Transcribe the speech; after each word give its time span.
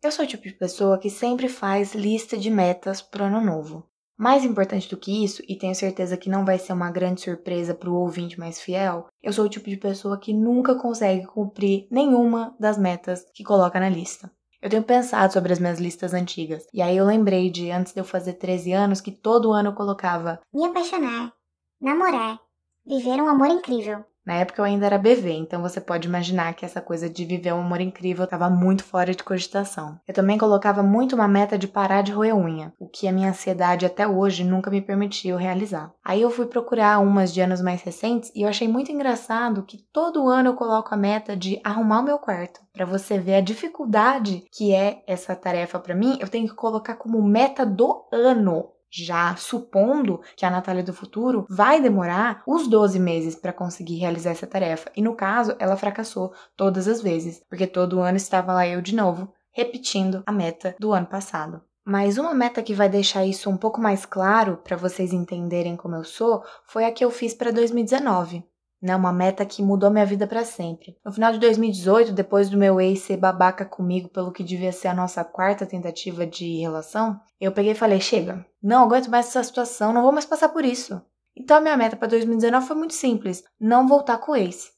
Eu 0.00 0.12
sou 0.12 0.24
o 0.24 0.28
tipo 0.28 0.44
de 0.44 0.54
pessoa 0.54 0.96
que 0.96 1.10
sempre 1.10 1.48
faz 1.48 1.92
lista 1.92 2.36
de 2.36 2.48
metas 2.50 3.02
pro 3.02 3.24
ano 3.24 3.40
novo. 3.40 3.84
Mais 4.16 4.44
importante 4.44 4.88
do 4.88 4.96
que 4.96 5.24
isso, 5.24 5.42
e 5.48 5.56
tenho 5.56 5.74
certeza 5.74 6.16
que 6.16 6.30
não 6.30 6.44
vai 6.44 6.56
ser 6.56 6.72
uma 6.72 6.90
grande 6.90 7.20
surpresa 7.20 7.74
para 7.74 7.90
o 7.90 7.96
ouvinte 7.96 8.38
mais 8.38 8.60
fiel, 8.60 9.08
eu 9.20 9.32
sou 9.32 9.46
o 9.46 9.48
tipo 9.48 9.68
de 9.68 9.76
pessoa 9.76 10.18
que 10.18 10.32
nunca 10.32 10.76
consegue 10.76 11.26
cumprir 11.26 11.88
nenhuma 11.90 12.54
das 12.60 12.78
metas 12.78 13.26
que 13.34 13.42
coloca 13.42 13.80
na 13.80 13.88
lista. 13.88 14.30
Eu 14.62 14.70
tenho 14.70 14.84
pensado 14.84 15.32
sobre 15.32 15.52
as 15.52 15.58
minhas 15.58 15.80
listas 15.80 16.14
antigas, 16.14 16.64
e 16.72 16.80
aí 16.80 16.96
eu 16.96 17.04
lembrei 17.04 17.50
de 17.50 17.70
antes 17.72 17.92
de 17.92 18.00
eu 18.00 18.04
fazer 18.04 18.34
13 18.34 18.72
anos 18.72 19.00
que 19.00 19.10
todo 19.10 19.52
ano 19.52 19.70
eu 19.70 19.74
colocava 19.74 20.40
Me 20.54 20.64
apaixonar, 20.64 21.32
namorar, 21.80 22.38
viver 22.86 23.20
um 23.20 23.28
amor 23.28 23.48
incrível. 23.48 24.04
Na 24.28 24.34
época 24.34 24.60
eu 24.60 24.66
ainda 24.66 24.84
era 24.84 24.98
bebê, 24.98 25.32
então 25.32 25.62
você 25.62 25.80
pode 25.80 26.06
imaginar 26.06 26.52
que 26.52 26.62
essa 26.62 26.82
coisa 26.82 27.08
de 27.08 27.24
viver 27.24 27.54
um 27.54 27.62
amor 27.62 27.80
incrível 27.80 28.24
estava 28.24 28.50
muito 28.50 28.84
fora 28.84 29.14
de 29.14 29.24
cogitação. 29.24 29.98
Eu 30.06 30.12
também 30.12 30.36
colocava 30.36 30.82
muito 30.82 31.14
uma 31.14 31.26
meta 31.26 31.56
de 31.56 31.66
parar 31.66 32.02
de 32.02 32.12
roer 32.12 32.36
unha, 32.36 32.70
o 32.78 32.86
que 32.86 33.08
a 33.08 33.12
minha 33.12 33.30
ansiedade 33.30 33.86
até 33.86 34.06
hoje 34.06 34.44
nunca 34.44 34.70
me 34.70 34.82
permitiu 34.82 35.38
realizar. 35.38 35.94
Aí 36.04 36.20
eu 36.20 36.30
fui 36.30 36.44
procurar 36.44 36.98
umas 36.98 37.32
de 37.32 37.40
anos 37.40 37.62
mais 37.62 37.80
recentes 37.80 38.30
e 38.34 38.42
eu 38.42 38.50
achei 38.50 38.68
muito 38.68 38.92
engraçado 38.92 39.62
que 39.62 39.78
todo 39.90 40.28
ano 40.28 40.50
eu 40.50 40.54
coloco 40.56 40.92
a 40.92 40.98
meta 40.98 41.34
de 41.34 41.58
arrumar 41.64 42.00
o 42.00 42.04
meu 42.04 42.18
quarto. 42.18 42.60
Para 42.70 42.84
você 42.84 43.18
ver 43.18 43.36
a 43.36 43.40
dificuldade 43.40 44.44
que 44.52 44.74
é 44.74 45.02
essa 45.06 45.34
tarefa 45.34 45.78
para 45.78 45.94
mim, 45.94 46.18
eu 46.20 46.28
tenho 46.28 46.46
que 46.46 46.54
colocar 46.54 46.96
como 46.96 47.22
meta 47.22 47.64
do 47.64 48.04
ano 48.12 48.72
já 48.90 49.34
supondo 49.36 50.20
que 50.36 50.44
a 50.44 50.50
Natália 50.50 50.82
do 50.82 50.92
futuro 50.92 51.46
vai 51.48 51.80
demorar 51.80 52.42
os 52.46 52.66
12 52.68 52.98
meses 52.98 53.34
para 53.34 53.52
conseguir 53.52 53.96
realizar 53.96 54.30
essa 54.30 54.46
tarefa. 54.46 54.90
E 54.96 55.02
no 55.02 55.14
caso, 55.14 55.54
ela 55.58 55.76
fracassou 55.76 56.32
todas 56.56 56.88
as 56.88 57.02
vezes, 57.02 57.42
porque 57.48 57.66
todo 57.66 58.00
ano 58.00 58.16
estava 58.16 58.52
lá 58.52 58.66
eu 58.66 58.80
de 58.80 58.94
novo, 58.94 59.32
repetindo 59.52 60.22
a 60.26 60.32
meta 60.32 60.74
do 60.78 60.92
ano 60.92 61.06
passado. 61.06 61.60
Mas 61.84 62.18
uma 62.18 62.34
meta 62.34 62.62
que 62.62 62.74
vai 62.74 62.88
deixar 62.88 63.24
isso 63.24 63.48
um 63.48 63.56
pouco 63.56 63.80
mais 63.80 64.04
claro 64.04 64.58
para 64.58 64.76
vocês 64.76 65.12
entenderem 65.12 65.74
como 65.74 65.94
eu 65.94 66.04
sou 66.04 66.42
foi 66.66 66.84
a 66.84 66.92
que 66.92 67.02
eu 67.04 67.10
fiz 67.10 67.32
para 67.32 67.50
2019 67.50 68.44
né? 68.80 68.94
Uma 68.94 69.12
meta 69.12 69.44
que 69.44 69.62
mudou 69.62 69.90
minha 69.90 70.06
vida 70.06 70.26
para 70.26 70.44
sempre. 70.44 70.96
No 71.04 71.12
final 71.12 71.32
de 71.32 71.38
2018, 71.38 72.12
depois 72.12 72.48
do 72.48 72.56
meu 72.56 72.80
ex 72.80 73.00
ser 73.00 73.16
babaca 73.16 73.64
comigo 73.64 74.08
pelo 74.08 74.32
que 74.32 74.44
devia 74.44 74.72
ser 74.72 74.88
a 74.88 74.94
nossa 74.94 75.24
quarta 75.24 75.66
tentativa 75.66 76.26
de 76.26 76.60
relação, 76.60 77.20
eu 77.40 77.52
peguei 77.52 77.72
e 77.72 77.76
falei: 77.76 78.00
chega, 78.00 78.44
não 78.62 78.84
aguento 78.84 79.10
mais 79.10 79.26
essa 79.26 79.42
situação, 79.42 79.92
não 79.92 80.02
vou 80.02 80.12
mais 80.12 80.24
passar 80.24 80.48
por 80.48 80.64
isso. 80.64 81.00
Então 81.36 81.56
a 81.56 81.60
minha 81.60 81.76
meta 81.76 81.96
para 81.96 82.08
2019 82.08 82.66
foi 82.66 82.76
muito 82.76 82.94
simples: 82.94 83.44
não 83.60 83.86
voltar 83.86 84.18
com 84.18 84.32
o 84.32 84.36
ex. 84.36 84.72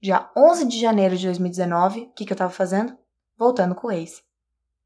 Dia 0.00 0.28
11 0.36 0.66
de 0.66 0.78
janeiro 0.78 1.16
de 1.16 1.26
2019, 1.26 2.00
o 2.00 2.12
que, 2.12 2.26
que 2.26 2.32
eu 2.32 2.36
tava 2.36 2.50
fazendo? 2.50 2.96
Voltando 3.38 3.74
com 3.74 3.88
o 3.88 3.92
ex. 3.92 4.22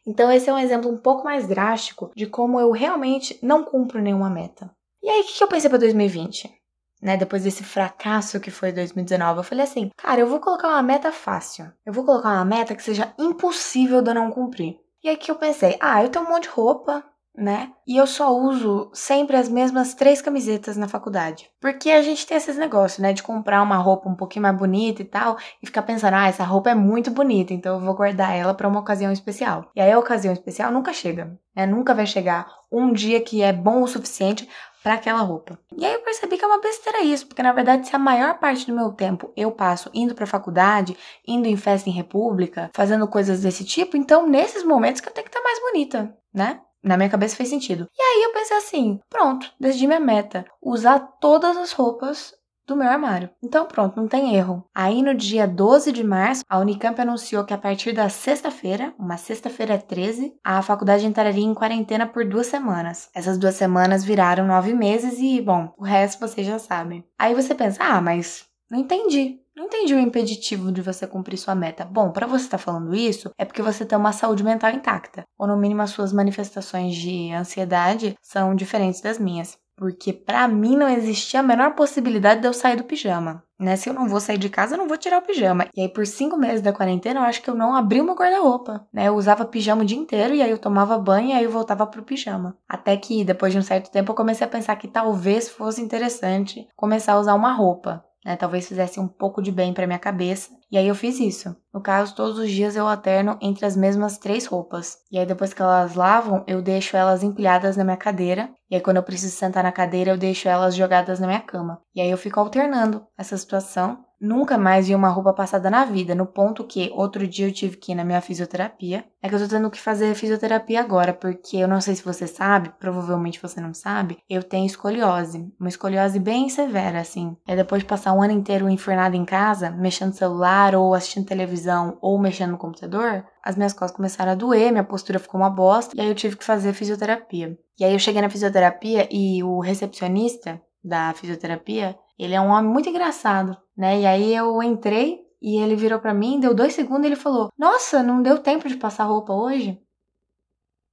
Então 0.06 0.32
esse 0.32 0.48
é 0.48 0.52
um 0.52 0.58
exemplo 0.58 0.90
um 0.90 0.96
pouco 0.96 1.24
mais 1.24 1.46
drástico 1.46 2.10
de 2.14 2.26
como 2.26 2.58
eu 2.58 2.70
realmente 2.70 3.38
não 3.42 3.64
cumpro 3.64 4.00
nenhuma 4.00 4.30
meta. 4.30 4.70
E 5.02 5.08
aí, 5.08 5.20
o 5.20 5.24
que, 5.24 5.36
que 5.36 5.44
eu 5.44 5.48
pensei 5.48 5.68
para 5.68 5.78
2020? 5.78 6.57
Né, 7.00 7.16
depois 7.16 7.44
desse 7.44 7.62
fracasso 7.62 8.40
que 8.40 8.50
foi 8.50 8.72
2019, 8.72 9.38
eu 9.38 9.44
falei 9.44 9.64
assim, 9.64 9.90
cara, 9.96 10.20
eu 10.20 10.26
vou 10.26 10.40
colocar 10.40 10.68
uma 10.68 10.82
meta 10.82 11.12
fácil. 11.12 11.72
Eu 11.84 11.92
vou 11.92 12.04
colocar 12.04 12.30
uma 12.30 12.44
meta 12.44 12.74
que 12.74 12.82
seja 12.82 13.12
impossível 13.18 14.02
de 14.02 14.10
eu 14.10 14.14
não 14.14 14.30
cumprir. 14.30 14.76
E 15.02 15.08
aí 15.08 15.16
que 15.16 15.30
eu 15.30 15.36
pensei, 15.36 15.76
ah, 15.80 16.02
eu 16.02 16.08
tenho 16.08 16.24
um 16.24 16.28
monte 16.28 16.44
de 16.44 16.48
roupa, 16.48 17.04
né? 17.38 17.70
E 17.86 17.96
eu 17.96 18.06
só 18.06 18.36
uso 18.36 18.90
sempre 18.92 19.36
as 19.36 19.48
mesmas 19.48 19.94
três 19.94 20.20
camisetas 20.20 20.76
na 20.76 20.88
faculdade. 20.88 21.48
Porque 21.60 21.90
a 21.90 22.02
gente 22.02 22.26
tem 22.26 22.36
esses 22.36 22.56
negócios, 22.56 22.98
né? 22.98 23.12
De 23.12 23.22
comprar 23.22 23.62
uma 23.62 23.76
roupa 23.76 24.08
um 24.08 24.16
pouquinho 24.16 24.42
mais 24.42 24.56
bonita 24.56 25.00
e 25.00 25.04
tal, 25.04 25.38
e 25.62 25.66
ficar 25.66 25.82
pensando, 25.82 26.14
ah, 26.14 26.26
essa 26.26 26.42
roupa 26.42 26.70
é 26.70 26.74
muito 26.74 27.10
bonita, 27.12 27.54
então 27.54 27.76
eu 27.76 27.80
vou 27.80 27.94
guardar 27.94 28.34
ela 28.36 28.54
para 28.54 28.68
uma 28.68 28.80
ocasião 28.80 29.12
especial. 29.12 29.70
E 29.74 29.80
aí 29.80 29.92
a 29.92 29.98
ocasião 29.98 30.32
especial 30.32 30.72
nunca 30.72 30.92
chega, 30.92 31.38
né? 31.54 31.64
Nunca 31.64 31.94
vai 31.94 32.06
chegar 32.06 32.48
um 32.70 32.92
dia 32.92 33.20
que 33.20 33.40
é 33.40 33.52
bom 33.52 33.82
o 33.82 33.88
suficiente 33.88 34.48
para 34.82 34.94
aquela 34.94 35.20
roupa. 35.20 35.58
E 35.76 35.84
aí 35.84 35.94
eu 35.94 36.00
percebi 36.00 36.36
que 36.36 36.44
é 36.44 36.46
uma 36.46 36.60
besteira 36.60 37.02
isso, 37.02 37.26
porque 37.26 37.42
na 37.42 37.52
verdade 37.52 37.86
se 37.86 37.94
a 37.94 37.98
maior 37.98 38.38
parte 38.38 38.66
do 38.66 38.74
meu 38.74 38.92
tempo 38.92 39.32
eu 39.36 39.50
passo 39.50 39.90
indo 39.92 40.14
para 40.14 40.26
faculdade, 40.26 40.96
indo 41.26 41.46
em 41.46 41.56
festa 41.56 41.88
em 41.88 41.92
república, 41.92 42.70
fazendo 42.72 43.06
coisas 43.08 43.42
desse 43.42 43.64
tipo, 43.64 43.96
então 43.96 44.26
nesses 44.26 44.64
momentos 44.64 45.00
que 45.00 45.08
eu 45.08 45.12
tenho 45.12 45.24
que 45.24 45.36
estar 45.36 45.42
mais 45.42 45.60
bonita, 45.60 46.16
né? 46.32 46.60
Na 46.82 46.96
minha 46.96 47.10
cabeça 47.10 47.36
fez 47.36 47.48
sentido. 47.48 47.88
E 47.98 48.00
aí 48.00 48.22
eu 48.22 48.32
pensei 48.32 48.56
assim: 48.56 49.00
pronto, 49.10 49.52
decidi 49.58 49.86
minha 49.86 49.98
meta. 49.98 50.44
Usar 50.62 51.00
todas 51.20 51.56
as 51.56 51.72
roupas 51.72 52.32
do 52.68 52.76
meu 52.76 52.88
armário. 52.88 53.30
Então 53.42 53.66
pronto, 53.66 53.96
não 53.96 54.06
tem 54.06 54.36
erro. 54.36 54.64
Aí 54.74 55.02
no 55.02 55.14
dia 55.14 55.48
12 55.48 55.90
de 55.90 56.04
março, 56.04 56.44
a 56.48 56.58
Unicamp 56.58 57.00
anunciou 57.00 57.44
que 57.44 57.54
a 57.54 57.58
partir 57.58 57.92
da 57.92 58.08
sexta-feira, 58.08 58.94
uma 58.98 59.16
sexta-feira 59.16 59.78
13, 59.78 60.34
a 60.44 60.62
faculdade 60.62 61.06
entraria 61.06 61.44
em 61.44 61.54
quarentena 61.54 62.06
por 62.06 62.24
duas 62.24 62.46
semanas. 62.46 63.08
Essas 63.14 63.38
duas 63.38 63.54
semanas 63.54 64.04
viraram 64.04 64.46
nove 64.46 64.74
meses 64.74 65.18
e, 65.18 65.40
bom, 65.40 65.72
o 65.78 65.84
resto 65.84 66.20
vocês 66.20 66.46
já 66.46 66.58
sabem. 66.58 67.04
Aí 67.18 67.34
você 67.34 67.54
pensa, 67.54 67.82
ah, 67.82 68.00
mas 68.00 68.46
não 68.70 68.78
entendi. 68.78 69.40
Não 69.56 69.64
entendi 69.64 69.92
o 69.92 69.98
impeditivo 69.98 70.70
de 70.70 70.80
você 70.80 71.04
cumprir 71.04 71.36
sua 71.36 71.52
meta. 71.52 71.84
Bom, 71.84 72.12
para 72.12 72.28
você 72.28 72.44
estar 72.44 72.58
tá 72.58 72.62
falando 72.62 72.94
isso, 72.94 73.32
é 73.36 73.44
porque 73.44 73.60
você 73.60 73.84
tem 73.84 73.98
uma 73.98 74.12
saúde 74.12 74.44
mental 74.44 74.70
intacta, 74.70 75.24
ou 75.36 75.48
no 75.48 75.56
mínimo 75.56 75.82
as 75.82 75.90
suas 75.90 76.12
manifestações 76.12 76.94
de 76.94 77.32
ansiedade 77.32 78.14
são 78.22 78.54
diferentes 78.54 79.00
das 79.00 79.18
minhas. 79.18 79.58
Porque 79.78 80.12
para 80.12 80.48
mim 80.48 80.76
não 80.76 80.88
existia 80.88 81.38
a 81.38 81.42
menor 81.42 81.74
possibilidade 81.74 82.40
de 82.40 82.48
eu 82.48 82.52
sair 82.52 82.76
do 82.76 82.82
pijama. 82.82 83.44
Né? 83.58 83.76
Se 83.76 83.88
eu 83.88 83.94
não 83.94 84.08
vou 84.08 84.20
sair 84.20 84.36
de 84.36 84.48
casa, 84.48 84.74
eu 84.74 84.78
não 84.78 84.88
vou 84.88 84.96
tirar 84.96 85.18
o 85.18 85.26
pijama. 85.26 85.66
E 85.76 85.82
aí, 85.82 85.88
por 85.88 86.04
cinco 86.04 86.36
meses 86.36 86.60
da 86.60 86.72
quarentena, 86.72 87.20
eu 87.20 87.24
acho 87.24 87.40
que 87.40 87.48
eu 87.48 87.54
não 87.54 87.74
abri 87.74 88.00
uma 88.00 88.14
guarda-roupa. 88.14 88.86
Né? 88.92 89.06
Eu 89.06 89.14
usava 89.14 89.44
pijama 89.44 89.82
o 89.82 89.84
dia 89.84 89.96
inteiro 89.96 90.34
e 90.34 90.42
aí 90.42 90.50
eu 90.50 90.58
tomava 90.58 90.98
banho 90.98 91.28
e 91.28 91.32
aí 91.32 91.44
eu 91.44 91.50
voltava 91.50 91.86
pro 91.86 92.02
pijama. 92.02 92.56
Até 92.68 92.96
que, 92.96 93.24
depois 93.24 93.52
de 93.52 93.58
um 93.58 93.62
certo 93.62 93.90
tempo, 93.90 94.10
eu 94.10 94.16
comecei 94.16 94.44
a 94.44 94.50
pensar 94.50 94.74
que 94.76 94.88
talvez 94.88 95.48
fosse 95.48 95.80
interessante 95.80 96.68
começar 96.76 97.12
a 97.12 97.20
usar 97.20 97.34
uma 97.34 97.52
roupa 97.52 98.04
né? 98.28 98.36
Talvez 98.36 98.68
fizesse 98.68 99.00
um 99.00 99.08
pouco 99.08 99.40
de 99.40 99.50
bem 99.50 99.72
para 99.72 99.86
minha 99.86 99.98
cabeça. 99.98 100.50
E 100.70 100.76
aí 100.76 100.86
eu 100.86 100.94
fiz 100.94 101.18
isso. 101.18 101.56
No 101.72 101.80
caso, 101.80 102.14
todos 102.14 102.38
os 102.38 102.50
dias 102.50 102.76
eu 102.76 102.86
alterno 102.86 103.38
entre 103.40 103.64
as 103.64 103.76
mesmas 103.76 104.18
três 104.18 104.44
roupas. 104.44 104.98
E 105.10 105.18
aí 105.18 105.24
depois 105.24 105.54
que 105.54 105.62
elas 105.62 105.94
lavam, 105.94 106.44
eu 106.46 106.60
deixo 106.60 106.96
elas 106.96 107.22
empilhadas 107.22 107.76
na 107.76 107.84
minha 107.84 107.96
cadeira. 107.96 108.50
E 108.70 108.74
aí 108.74 108.80
quando 108.80 108.98
eu 108.98 109.02
preciso 109.02 109.34
sentar 109.34 109.62
na 109.64 109.72
cadeira, 109.72 110.10
eu 110.10 110.18
deixo 110.18 110.48
elas 110.48 110.74
jogadas 110.74 111.18
na 111.18 111.26
minha 111.26 111.40
cama. 111.40 111.80
E 111.94 112.00
aí 112.00 112.10
eu 112.10 112.18
fico 112.18 112.38
alternando 112.38 113.06
essa 113.16 113.36
situação 113.36 114.04
Nunca 114.20 114.58
mais 114.58 114.88
vi 114.88 114.94
uma 114.96 115.10
roupa 115.10 115.32
passada 115.32 115.70
na 115.70 115.84
vida, 115.84 116.12
no 116.12 116.26
ponto 116.26 116.64
que 116.64 116.90
outro 116.92 117.26
dia 117.26 117.46
eu 117.46 117.52
tive 117.52 117.76
que 117.76 117.92
ir 117.92 117.94
na 117.94 118.04
minha 118.04 118.20
fisioterapia. 118.20 119.04
É 119.22 119.28
que 119.28 119.34
eu 119.34 119.38
tô 119.38 119.48
tendo 119.48 119.70
que 119.70 119.80
fazer 119.80 120.14
fisioterapia 120.14 120.80
agora, 120.80 121.12
porque 121.12 121.56
eu 121.56 121.68
não 121.68 121.80
sei 121.80 121.94
se 121.94 122.04
você 122.04 122.26
sabe, 122.26 122.72
provavelmente 122.80 123.40
você 123.40 123.60
não 123.60 123.72
sabe, 123.72 124.18
eu 124.28 124.42
tenho 124.42 124.66
escoliose. 124.66 125.52
Uma 125.58 125.68
escoliose 125.68 126.18
bem 126.18 126.48
severa, 126.48 127.00
assim. 127.00 127.36
É 127.46 127.54
depois 127.54 127.82
de 127.82 127.88
passar 127.88 128.12
um 128.12 128.22
ano 128.22 128.32
inteiro 128.32 128.68
enfurnada 128.68 129.16
em 129.16 129.24
casa, 129.24 129.70
mexendo 129.70 130.08
no 130.08 130.14
celular, 130.14 130.74
ou 130.74 130.94
assistindo 130.94 131.26
televisão, 131.26 131.96
ou 132.00 132.18
mexendo 132.18 132.52
no 132.52 132.58
computador, 132.58 133.24
as 133.42 133.56
minhas 133.56 133.72
costas 133.72 133.96
começaram 133.96 134.32
a 134.32 134.34
doer, 134.34 134.72
minha 134.72 134.84
postura 134.84 135.18
ficou 135.18 135.40
uma 135.40 135.50
bosta, 135.50 135.96
e 135.96 136.00
aí 136.00 136.08
eu 136.08 136.14
tive 136.14 136.36
que 136.36 136.44
fazer 136.44 136.72
fisioterapia. 136.72 137.56
E 137.78 137.84
aí 137.84 137.92
eu 137.92 137.98
cheguei 137.98 138.20
na 138.20 138.30
fisioterapia 138.30 139.08
e 139.10 139.42
o 139.44 139.60
recepcionista 139.60 140.60
da 140.82 141.12
fisioterapia, 141.14 141.96
ele 142.18 142.34
é 142.34 142.40
um 142.40 142.48
homem 142.48 142.70
muito 142.70 142.88
engraçado, 142.88 143.56
né? 143.76 144.00
E 144.00 144.06
aí 144.06 144.34
eu 144.34 144.62
entrei 144.62 145.20
e 145.40 145.56
ele 145.56 145.76
virou 145.76 146.00
para 146.00 146.12
mim, 146.12 146.40
deu 146.40 146.54
dois 146.54 146.74
segundos 146.74 147.04
e 147.04 147.06
ele 147.06 147.16
falou: 147.16 147.50
Nossa, 147.56 148.02
não 148.02 148.22
deu 148.22 148.38
tempo 148.38 148.68
de 148.68 148.76
passar 148.76 149.04
roupa 149.04 149.32
hoje? 149.32 149.80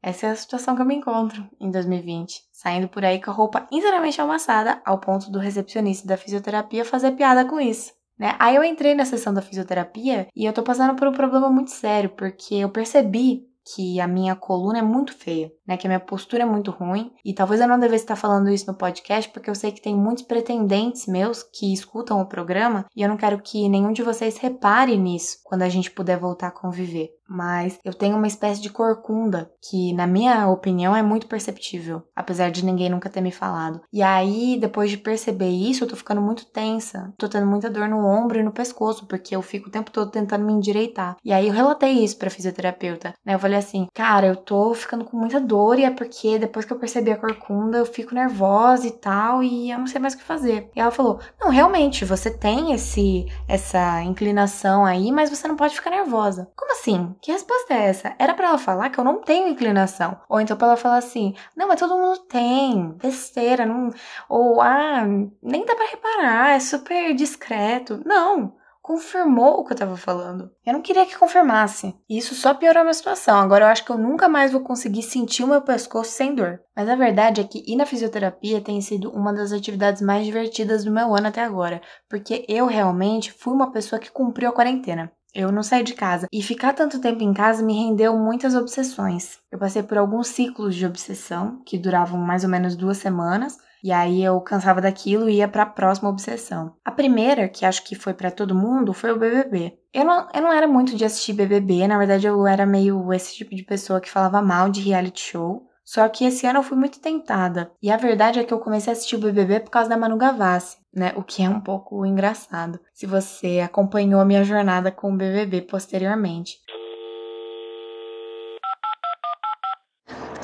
Essa 0.01 0.27
é 0.27 0.29
a 0.29 0.35
situação 0.35 0.75
que 0.75 0.81
eu 0.83 0.85
me 0.85 0.95
encontro 0.95 1.49
em 1.59 1.71
2020, 1.71 2.43
saindo 2.51 2.87
por 2.87 3.03
aí 3.03 3.19
com 3.19 3.31
a 3.31 3.33
roupa 3.33 3.67
inteiramente 3.71 4.21
amassada, 4.21 4.79
ao 4.85 4.99
ponto 4.99 5.31
do 5.31 5.39
recepcionista 5.39 6.07
da 6.07 6.15
fisioterapia 6.15 6.85
fazer 6.85 7.13
piada 7.13 7.43
com 7.43 7.59
isso. 7.59 7.91
Né? 8.17 8.35
Aí 8.37 8.55
eu 8.55 8.63
entrei 8.63 8.93
na 8.93 9.03
sessão 9.03 9.33
da 9.33 9.41
fisioterapia 9.41 10.27
e 10.35 10.45
eu 10.45 10.53
tô 10.53 10.61
passando 10.61 10.95
por 10.95 11.07
um 11.07 11.11
problema 11.11 11.49
muito 11.49 11.71
sério, 11.71 12.11
porque 12.11 12.53
eu 12.53 12.69
percebi 12.69 13.47
que 13.73 13.99
a 13.99 14.07
minha 14.07 14.35
coluna 14.35 14.78
é 14.78 14.83
muito 14.83 15.11
feia, 15.11 15.51
né? 15.67 15.78
Que 15.78 15.88
a 15.88 15.90
minha 15.90 16.00
postura 16.00 16.44
é 16.44 16.46
muito 16.46 16.72
ruim. 16.72 17.12
E 17.23 17.34
talvez 17.34 17.62
eu 17.62 17.67
não 17.67 17.79
devesse 17.79 18.03
estar 18.03 18.16
falando 18.16 18.50
isso 18.50 18.67
no 18.67 18.78
podcast, 18.78 19.29
porque 19.32 19.50
eu 19.50 19.56
sei 19.56 19.72
que 19.72 19.82
tem 19.82 19.96
muitos 19.96 20.23
pretendentes 20.23 21.08
meus 21.08 21.44
que 21.44 21.73
escutam 21.73 22.22
o 22.22 22.26
programa 22.26 22.85
e 22.96 23.02
eu 23.02 23.09
não 23.09 23.17
quero 23.17 23.41
que 23.41 23.70
nenhum 23.70 23.91
de 23.91 24.03
vocês 24.03 24.38
repare 24.38 24.97
nisso 24.97 25.40
quando 25.44 25.64
a 25.64 25.70
gente 25.70 25.91
puder 25.91 26.17
voltar 26.17 26.47
a 26.47 26.52
conviver 26.52 27.16
mas 27.28 27.79
eu 27.84 27.94
tenho 27.94 28.16
uma 28.16 28.28
espécie 28.28 28.62
de 28.62 28.70
corcunda 28.70 29.52
que, 29.62 29.94
na 29.94 30.06
minha 30.06 30.47
opinião, 30.47 30.96
é 30.96 31.02
muito 31.02 31.28
perceptível, 31.28 32.03
apesar 32.16 32.52
de 32.52 32.64
ninguém 32.64 32.90
nunca 32.90 33.09
ter 33.09 33.22
me 33.22 33.32
falado. 33.32 33.82
E 33.91 34.02
aí, 34.02 34.58
depois 34.59 34.90
de 34.90 34.97
perceber 34.97 35.50
isso, 35.50 35.84
eu 35.84 35.88
tô 35.88 35.96
ficando 35.96 36.22
muito 36.22 36.46
tensa, 36.46 37.14
tô 37.17 37.28
tendo 37.28 37.47
muita 37.47 37.70
dor 37.70 37.88
no 37.88 38.06
ombro 38.06 38.40
e 38.40 38.44
no 38.44 38.52
pescoço, 38.52 39.06
porque 39.08 39.35
eu 39.35 39.41
fico 39.41 39.67
o 39.67 39.72
tempo 39.72 39.91
todo 39.91 40.12
tentando 40.12 40.46
me 40.46 40.53
endireitar. 40.53 41.17
E 41.23 41.34
aí 41.34 41.47
eu 41.47 41.53
relatei 41.53 42.03
isso 42.03 42.17
pra 42.17 42.29
fisioterapeuta, 42.29 43.14
né? 43.26 43.34
Eu 43.34 43.40
falei 43.40 43.58
assim, 43.58 43.88
cara, 43.94 44.28
eu 44.28 44.35
tô 44.35 44.73
ficando 44.73 45.06
com 45.06 45.17
muita 45.17 45.40
dor 45.40 45.54
dor 45.55 45.79
e 45.79 45.85
é 45.85 45.91
porque 45.91 46.37
depois 46.37 46.66
que 46.66 46.73
eu 46.73 46.79
percebi 46.79 47.11
a 47.11 47.17
corcunda 47.17 47.78
eu 47.78 47.85
fico 47.85 48.13
nervosa 48.13 48.85
e 48.87 48.91
tal 48.91 49.41
e 49.41 49.72
eu 49.72 49.79
não 49.79 49.87
sei 49.87 50.02
mais 50.02 50.13
o 50.13 50.17
que 50.17 50.23
fazer. 50.23 50.69
E 50.75 50.79
ela 50.79 50.91
falou: 50.91 51.19
"Não, 51.40 51.49
realmente, 51.49 52.03
você 52.03 52.29
tem 52.29 52.73
esse 52.73 53.25
essa 53.47 54.02
inclinação 54.03 54.85
aí, 54.85 55.11
mas 55.11 55.29
você 55.29 55.47
não 55.47 55.55
pode 55.55 55.75
ficar 55.75 55.91
nervosa". 55.91 56.49
Como 56.55 56.72
assim? 56.73 57.16
Que 57.22 57.31
resposta 57.31 57.73
é 57.73 57.85
essa? 57.85 58.16
Era 58.19 58.34
para 58.34 58.49
ela 58.49 58.57
falar 58.57 58.90
que 58.90 58.99
eu 58.99 59.03
não 59.03 59.22
tenho 59.22 59.47
inclinação. 59.47 60.19
Ou 60.28 60.41
então 60.41 60.57
para 60.57 60.67
ela 60.67 60.78
falar 60.78 60.97
assim: 60.97 61.34
"Não, 61.55 61.67
mas 61.67 61.79
todo 61.79 61.96
mundo 61.97 62.19
tem". 62.28 62.91
Besteira, 63.02 63.66
não 63.66 63.91
ou 64.29 64.61
ah, 64.61 65.05
nem 65.41 65.66
dá 65.66 65.75
para 65.75 65.90
reparar, 65.90 66.55
é 66.55 66.59
super 66.59 67.13
discreto. 67.16 68.02
Não 68.05 68.53
confirmou 68.85 69.59
o 69.59 69.66
que 69.66 69.73
eu 69.73 69.78
tava 69.78 69.97
falando. 69.97 70.52
Eu 70.64 70.73
não 70.73 70.82
queria 70.82 71.08
que 71.08 71.17
confirmasse. 71.17 71.96
E 72.08 72.20
isso 72.20 72.35
só 72.35 72.53
piorou 72.53 72.82
a 72.82 72.84
minha 72.84 72.93
situação. 72.93 73.40
Agora 73.40 73.66
eu 73.66 73.70
acho 73.70 73.84
que 73.84 73.91
eu 73.91 73.97
nunca 73.97 74.29
mais 74.29 74.52
vou 74.52 74.61
conseguir 74.61 75.02
sentir 75.02 75.43
o 75.43 75.47
meu 75.47 75.59
pescoço 75.64 76.11
sem 76.11 76.35
dor. 76.35 76.59
Mas 76.76 76.87
a 76.87 76.96
verdade 76.96 77.41
é 77.41 77.43
que 77.43 77.64
ir 77.66 77.76
na 77.76 77.87
fisioterapia 77.87 78.61
tem 78.61 78.79
sido 78.82 79.09
uma 79.09 79.34
das 79.34 79.52
atividades 79.52 80.03
mais 80.03 80.23
divertidas 80.23 80.85
do 80.85 80.91
meu 80.91 81.16
ano 81.16 81.29
até 81.29 81.41
agora, 81.41 81.82
porque 82.08 82.46
eu 82.47 82.67
realmente 82.67 83.32
fui 83.32 83.55
uma 83.55 83.72
pessoa 83.72 83.99
que 83.99 84.11
cumpriu 84.11 84.49
a 84.49 84.53
quarentena. 84.53 85.11
Eu 85.34 85.52
não 85.52 85.64
saí 85.64 85.84
de 85.84 85.96
casa. 85.96 86.28
E 86.31 86.43
ficar 86.43 86.73
tanto 86.73 87.02
tempo 87.02 87.23
em 87.23 87.34
casa 87.34 87.64
me 87.64 87.73
rendeu 87.73 88.16
muitas 88.16 88.53
obsessões. 88.53 89.40
Eu 89.52 89.58
passei 89.58 89.81
por 89.81 89.97
alguns 89.97 90.28
ciclos 90.28 90.76
de 90.76 90.85
obsessão, 90.85 91.59
que 91.66 91.79
duravam 91.79 92.20
mais 92.20 92.43
ou 92.43 92.52
menos 92.52 92.76
duas 92.76 92.99
semanas, 92.99 93.58
e 93.85 93.91
aí 93.91 94.23
eu 94.23 94.41
cansava 94.41 94.82
daquilo 94.82 95.29
e 95.29 95.35
ia 95.35 95.47
para 95.47 95.61
a 95.61 95.67
próxima 95.67 96.09
obsessão. 96.09 96.73
A 96.84 96.91
primeira, 96.91 97.47
que 97.47 97.64
acho 97.64 97.84
que 97.84 97.93
foi 97.93 98.16
para 98.16 98.32
todo 98.32 98.55
mundo, 98.55 98.93
foi 98.93 99.11
o 99.11 99.20
BBB. 99.20 99.78
Eu 99.93 100.03
não, 100.03 100.28
eu 100.34 100.41
não 100.41 100.52
era 100.52 100.67
muito 100.67 100.96
de 100.96 101.05
assistir 101.05 101.34
BBB, 101.34 101.87
na 101.87 101.99
verdade 101.99 102.26
eu 102.26 102.47
era 102.47 102.66
meio 102.66 103.14
esse 103.14 103.35
tipo 103.35 103.53
de 103.53 103.61
pessoa 103.61 104.02
que 104.02 104.09
falava 104.09 104.41
mal 104.41 104.70
de 104.70 104.82
reality 104.82 105.22
show. 105.22 105.67
Só 105.84 106.09
que 106.09 106.26
esse 106.26 106.47
ano 106.47 106.58
eu 106.59 106.64
fui 106.64 106.76
muito 106.76 106.99
tentada. 106.99 107.72
E 107.79 107.91
a 107.91 107.97
verdade 107.97 108.40
é 108.40 108.43
que 108.43 108.52
eu 108.52 108.59
comecei 108.59 108.91
a 108.91 108.93
assistir 108.93 109.17
o 109.17 109.20
BBB 109.20 109.59
por 109.59 109.70
causa 109.70 109.88
da 109.88 109.96
Manu 109.96 110.17
Gavassi, 110.17 110.78
né? 110.91 111.14
O 111.16 111.22
que 111.22 111.43
é 111.43 111.49
um 111.49 111.61
pouco 111.61 112.03
engraçado. 112.08 112.79
Se 112.91 113.05
você 113.05 113.59
acompanhou 113.59 114.20
a 114.20 114.26
minha 114.26 114.43
jornada 114.43 114.91
com 114.91 115.14
o 115.14 115.16
BBB 115.16 115.61
posteriormente. 115.61 116.58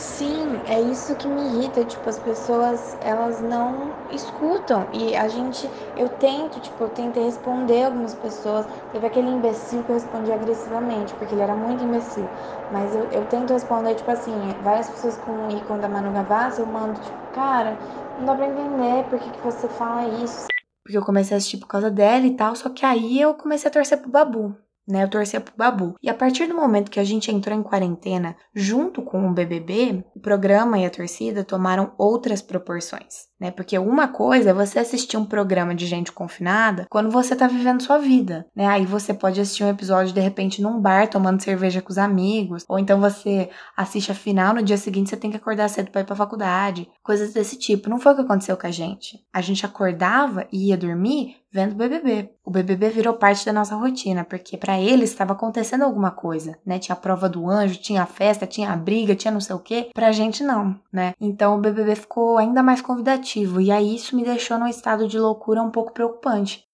Sim, 0.04 0.64
é 0.66 0.82
isso 0.82 1.16
que 1.16 1.28
me 1.28 1.42
irrita, 1.48 1.86
tipo, 1.86 2.10
as 2.10 2.18
pessoas, 2.18 2.98
elas 3.00 3.40
não 3.40 4.00
escutam. 4.10 4.90
E 4.92 5.16
a 5.16 5.28
gente, 5.28 5.72
eu 5.96 6.10
tento, 6.10 6.60
tipo, 6.60 6.84
eu 6.84 6.90
tentei 6.90 7.24
responder 7.24 7.84
algumas 7.84 8.16
pessoas, 8.16 8.66
teve 8.90 9.06
aquele 9.06 9.30
imbecil 9.30 9.84
que 9.84 9.92
eu 9.92 9.94
respondi 9.94 10.32
agressivamente, 10.32 11.14
porque 11.14 11.36
ele 11.36 11.42
era 11.44 11.56
muito 11.56 11.84
imbecil, 11.84 12.32
mas 12.68 12.96
eu, 12.96 13.06
eu 13.12 13.28
tento 13.28 13.54
responder, 13.54 13.94
tipo 13.94 14.10
assim, 14.10 14.50
várias 14.60 14.90
pessoas 14.90 15.18
com 15.18 15.46
o 15.48 15.52
ícone 15.52 15.80
da 15.82 15.88
Manu 15.88 16.12
Gavassi, 16.12 16.62
eu 16.62 16.66
mando, 16.68 17.00
tipo, 17.00 17.22
cara, 17.32 17.80
não 18.18 18.26
dá 18.26 18.36
pra 18.36 18.48
entender 18.48 19.08
por 19.08 19.20
que, 19.20 19.30
que 19.30 19.44
você 19.44 19.70
fala 19.70 20.08
isso. 20.08 20.48
Porque 20.84 20.98
eu 20.98 21.06
comecei 21.06 21.36
a 21.36 21.38
assistir 21.38 21.58
por 21.58 21.68
causa 21.68 21.92
dela 21.92 22.26
e 22.26 22.36
tal, 22.36 22.56
só 22.56 22.70
que 22.72 22.84
aí 22.84 23.22
eu 23.22 23.36
comecei 23.36 23.70
a 23.70 23.72
torcer 23.72 24.00
pro 24.02 24.10
Babu 24.10 24.58
né? 24.88 25.04
Eu 25.04 25.10
torcia 25.10 25.42
pro 25.42 25.56
Babu. 25.56 25.96
E 26.02 26.10
a 26.10 26.14
partir 26.14 26.48
do 26.48 26.56
momento 26.56 26.92
que 26.92 27.00
a 27.00 27.04
gente 27.04 27.32
entrou 27.32 27.58
em 27.58 27.64
quarentena, 27.64 28.36
junto 28.54 29.02
com 29.02 29.28
o 29.28 29.34
BBB, 29.34 30.04
o 30.16 30.20
programa 30.20 30.78
e 30.80 30.86
a 30.86 30.90
torcida 30.90 31.44
tomaram 31.44 31.94
outras 31.98 32.42
proporções 32.42 33.31
né? 33.42 33.50
Porque 33.50 33.78
uma 33.80 34.08
coisa 34.08 34.52
é 34.52 34.54
você 34.54 34.78
assistir 34.78 35.18
um 35.18 35.26
programa 35.26 35.74
de 35.74 35.88
gente 35.88 36.12
confinada 36.12 36.86
quando 36.88 37.10
você 37.10 37.36
tá 37.36 37.48
vivendo 37.48 37.82
sua 37.82 37.98
vida, 37.98 38.46
né? 38.56 38.68
Aí 38.68 38.86
você 38.86 39.16
pode 39.16 39.42
assistir 39.42 39.64
um 39.64 39.70
episódio 39.70 40.14
de 40.14 40.22
repente 40.22 40.62
num 40.62 40.80
bar 40.80 41.10
tomando 41.10 41.42
cerveja 41.42 41.82
com 41.82 41.90
os 41.90 41.98
amigos, 41.98 42.64
ou 42.70 42.78
então 42.78 43.02
você 43.02 43.50
assiste 43.76 44.12
a 44.12 44.16
final, 44.16 44.54
no 44.54 44.62
dia 44.62 44.78
seguinte 44.78 45.10
você 45.10 45.18
tem 45.18 45.32
que 45.32 45.38
acordar 45.38 45.68
cedo 45.70 45.90
para 45.90 46.02
ir 46.02 46.06
pra 46.06 46.16
faculdade, 46.16 46.88
coisas 47.02 47.34
desse 47.34 47.58
tipo. 47.58 47.90
Não 47.90 48.00
foi 48.00 48.12
o 48.12 48.16
que 48.16 48.22
aconteceu 48.22 48.56
com 48.56 48.68
a 48.68 48.72
gente. 48.72 49.20
A 49.34 49.42
gente 49.42 49.66
acordava 49.66 50.46
e 50.52 50.68
ia 50.68 50.78
dormir 50.78 51.42
vendo 51.52 51.74
o 51.74 51.76
BBB. 51.76 52.30
O 52.46 52.50
BBB 52.50 52.90
virou 52.90 53.14
parte 53.16 53.46
da 53.46 53.52
nossa 53.52 53.76
rotina, 53.76 54.24
porque 54.24 54.58
para 54.58 54.80
eles 54.80 55.10
estava 55.10 55.34
acontecendo 55.34 55.84
alguma 55.84 56.10
coisa, 56.10 56.58
né? 56.66 56.80
Tinha 56.80 56.96
a 56.96 57.00
prova 57.00 57.28
do 57.28 57.50
anjo, 57.50 57.80
tinha 57.80 58.04
a 58.04 58.06
festa, 58.06 58.48
tinha 58.48 58.72
a 58.72 58.76
briga, 58.76 59.16
tinha 59.16 59.32
não 59.32 59.42
sei 59.42 59.56
o 59.56 59.60
quê. 59.60 59.90
Pra 59.94 60.12
gente 60.12 60.44
não, 60.44 60.80
né? 60.92 61.14
Então 61.20 61.58
o 61.58 61.62
BBB 61.62 61.96
ficou 61.96 62.38
ainda 62.38 62.64
mais 62.64 62.82
convidativo 62.82 63.31
e 63.40 63.72
aí 63.72 63.96
isso 63.96 64.16
me 64.16 64.24
deixou 64.24 64.58
num 64.58 64.68
estado 64.68 65.08
de 65.08 65.18
loucura 65.18 65.62
um 65.62 65.72
pouco 65.72 65.94
preocupante. 65.94 66.66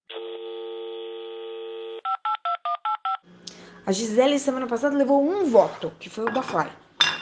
A 3.85 3.91
Gisele, 3.91 4.37
semana 4.37 4.67
passada, 4.67 4.97
levou 4.97 5.23
um 5.23 5.45
voto, 5.45 5.93
que 5.99 6.09
foi 6.09 6.25
o 6.25 6.33
da 6.33 6.41
Fly. 6.41 6.69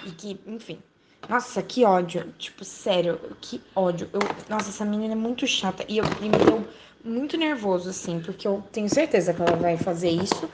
E 0.05 0.11
que, 0.11 0.39
enfim. 0.47 0.81
Nossa, 1.29 1.61
que 1.61 1.85
ódio. 1.85 2.33
Tipo, 2.39 2.65
sério, 2.65 3.19
que 3.39 3.61
ódio. 3.75 4.09
Eu, 4.11 4.19
nossa, 4.49 4.69
essa 4.69 4.83
menina 4.83 5.13
é 5.13 5.15
muito 5.15 5.45
chata. 5.45 5.85
E, 5.87 5.99
eu, 5.99 6.05
e 6.21 6.29
me 6.29 6.37
deu 6.43 6.67
muito 7.03 7.37
nervoso, 7.37 7.89
assim, 7.89 8.19
porque 8.19 8.47
eu 8.47 8.63
tenho 8.71 8.89
certeza 8.89 9.31
que 9.31 9.41
ela 9.41 9.55
vai 9.55 9.77
fazer 9.77 10.09
isso. 10.09 10.49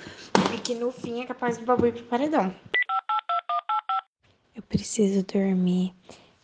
E 0.53 0.57
que 0.57 0.75
no 0.75 0.91
fim 0.91 1.21
é 1.21 1.25
capaz 1.25 1.57
do 1.57 1.63
babu 1.63 1.87
ir 1.87 1.93
pro 1.93 2.03
paredão. 2.03 2.53
Eu 4.53 4.63
preciso 4.63 5.23
dormir. 5.23 5.93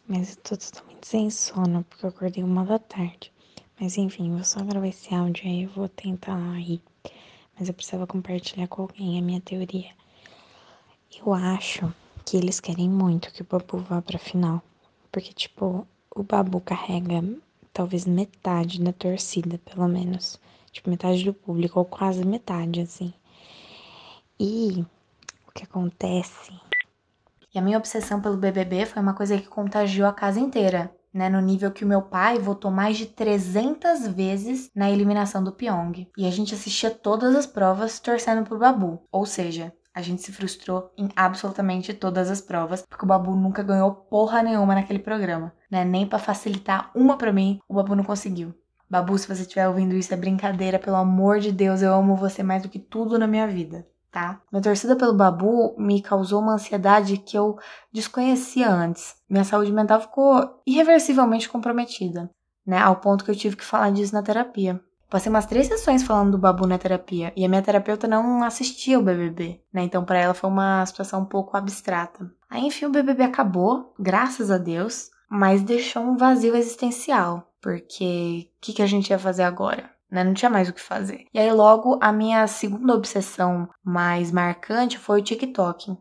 Mas 0.07 0.37
eu 0.37 0.37
tô 0.37 0.57
totalmente 0.57 1.05
sem 1.05 1.29
sono, 1.29 1.83
porque 1.83 2.05
eu 2.05 2.09
acordei 2.09 2.41
uma 2.41 2.63
da 2.63 2.79
tarde. 2.79 3.29
Mas 3.77 3.97
enfim, 3.97 4.31
vou 4.31 4.43
só 4.43 4.63
gravar 4.63 4.87
esse 4.87 5.13
áudio 5.13 5.45
aí, 5.45 5.63
eu 5.63 5.69
vou 5.69 5.89
tentar 5.89 6.39
ir. 6.61 6.81
Mas 7.59 7.67
eu 7.67 7.73
precisava 7.73 8.07
compartilhar 8.07 8.67
com 8.69 8.83
alguém 8.83 9.19
a 9.19 9.21
minha 9.21 9.41
teoria. 9.41 9.91
Eu 11.19 11.33
acho 11.33 11.93
que 12.25 12.37
eles 12.37 12.61
querem 12.61 12.89
muito 12.89 13.33
que 13.33 13.41
o 13.41 13.45
Babu 13.45 13.79
vá 13.79 14.01
pra 14.01 14.17
final. 14.17 14.63
Porque, 15.11 15.33
tipo, 15.33 15.85
o 16.15 16.23
Babu 16.23 16.61
carrega 16.61 17.21
talvez 17.73 18.05
metade 18.05 18.81
da 18.81 18.93
torcida, 18.93 19.57
pelo 19.57 19.89
menos. 19.89 20.39
Tipo, 20.71 20.89
metade 20.89 21.25
do 21.25 21.33
público, 21.33 21.79
ou 21.79 21.85
quase 21.85 22.25
metade, 22.25 22.79
assim. 22.79 23.13
E 24.39 24.85
o 25.47 25.51
que 25.51 25.63
acontece 25.63 26.53
e 27.53 27.59
a 27.59 27.61
minha 27.61 27.77
obsessão 27.77 28.21
pelo 28.21 28.37
BBB 28.37 28.85
foi 28.85 29.01
uma 29.01 29.13
coisa 29.13 29.37
que 29.37 29.47
contagiou 29.47 30.07
a 30.07 30.13
casa 30.13 30.39
inteira, 30.39 30.91
né, 31.13 31.29
no 31.29 31.41
nível 31.41 31.71
que 31.71 31.83
o 31.83 31.87
meu 31.87 32.01
pai 32.01 32.37
votou 32.37 32.69
mais 32.69 32.97
de 32.97 33.05
300 33.07 34.07
vezes 34.07 34.69
na 34.75 34.89
eliminação 34.89 35.43
do 35.43 35.51
Pyong. 35.51 36.07
E 36.17 36.27
a 36.27 36.31
gente 36.31 36.53
assistia 36.53 36.91
todas 36.91 37.35
as 37.35 37.45
provas 37.45 37.99
torcendo 37.99 38.45
pro 38.45 38.59
Babu. 38.59 39.01
Ou 39.11 39.25
seja, 39.25 39.73
a 39.93 40.01
gente 40.01 40.21
se 40.21 40.31
frustrou 40.31 40.91
em 40.95 41.09
absolutamente 41.15 41.93
todas 41.93 42.29
as 42.29 42.39
provas, 42.39 42.85
porque 42.87 43.03
o 43.03 43.07
Babu 43.07 43.35
nunca 43.35 43.63
ganhou 43.63 43.91
porra 43.91 44.43
nenhuma 44.43 44.75
naquele 44.75 44.99
programa, 44.99 45.51
né? 45.71 45.83
Nem 45.83 46.05
para 46.05 46.19
facilitar 46.19 46.91
uma 46.93 47.17
para 47.17 47.33
mim, 47.33 47.59
o 47.67 47.73
Babu 47.73 47.95
não 47.95 48.03
conseguiu. 48.03 48.53
Babu, 48.89 49.17
se 49.17 49.27
você 49.27 49.41
estiver 49.41 49.67
ouvindo 49.67 49.95
isso, 49.95 50.13
é 50.13 50.17
brincadeira, 50.17 50.77
pelo 50.77 50.97
amor 50.97 51.39
de 51.39 51.51
Deus, 51.51 51.81
eu 51.81 51.93
amo 51.93 52.15
você 52.15 52.43
mais 52.43 52.61
do 52.61 52.69
que 52.69 52.79
tudo 52.79 53.17
na 53.17 53.25
minha 53.25 53.47
vida 53.47 53.85
tá? 54.11 54.41
Minha 54.51 54.61
torcida 54.61 54.95
pelo 54.95 55.13
Babu 55.13 55.75
me 55.77 56.01
causou 56.01 56.41
uma 56.41 56.53
ansiedade 56.53 57.17
que 57.17 57.37
eu 57.37 57.57
desconhecia 57.91 58.69
antes. 58.69 59.15
Minha 59.29 59.43
saúde 59.43 59.71
mental 59.71 60.01
ficou 60.01 60.61
irreversivelmente 60.65 61.49
comprometida, 61.49 62.29
né? 62.65 62.79
Ao 62.79 62.95
ponto 62.95 63.23
que 63.23 63.31
eu 63.31 63.35
tive 63.35 63.55
que 63.55 63.65
falar 63.65 63.91
disso 63.91 64.13
na 64.13 64.23
terapia. 64.23 64.81
Passei 65.09 65.29
umas 65.29 65.45
três 65.45 65.67
sessões 65.67 66.03
falando 66.03 66.31
do 66.31 66.37
Babu 66.37 66.67
na 66.67 66.77
terapia 66.77 67.31
e 67.35 67.45
a 67.45 67.49
minha 67.49 67.61
terapeuta 67.61 68.07
não 68.07 68.43
assistia 68.43 68.99
o 68.99 69.03
BBB, 69.03 69.61
né? 69.71 69.83
Então 69.83 70.03
para 70.03 70.19
ela 70.19 70.33
foi 70.33 70.49
uma 70.49 70.85
situação 70.85 71.21
um 71.21 71.25
pouco 71.25 71.55
abstrata. 71.55 72.29
Aí 72.49 72.65
enfim 72.65 72.85
o 72.85 72.91
BBB 72.91 73.23
acabou, 73.23 73.93
graças 73.97 74.51
a 74.51 74.57
Deus, 74.57 75.09
mas 75.29 75.61
deixou 75.61 76.03
um 76.03 76.17
vazio 76.17 76.55
existencial, 76.55 77.51
porque 77.61 78.49
o 78.57 78.61
que, 78.61 78.73
que 78.73 78.81
a 78.81 78.87
gente 78.87 79.09
ia 79.09 79.19
fazer 79.19 79.43
agora? 79.43 79.89
Né? 80.09 80.23
Não 80.23 80.33
tinha 80.33 80.49
mais 80.49 80.69
o 80.69 80.73
que 80.73 80.81
fazer. 80.81 81.25
E 81.33 81.39
aí, 81.39 81.51
logo, 81.51 81.99
a 82.01 82.11
minha 82.11 82.47
segunda 82.47 82.93
obsessão 82.93 83.69
mais 83.83 84.31
marcante 84.31 84.97
foi 84.97 85.19
o 85.19 85.23
TikTok. 85.23 85.97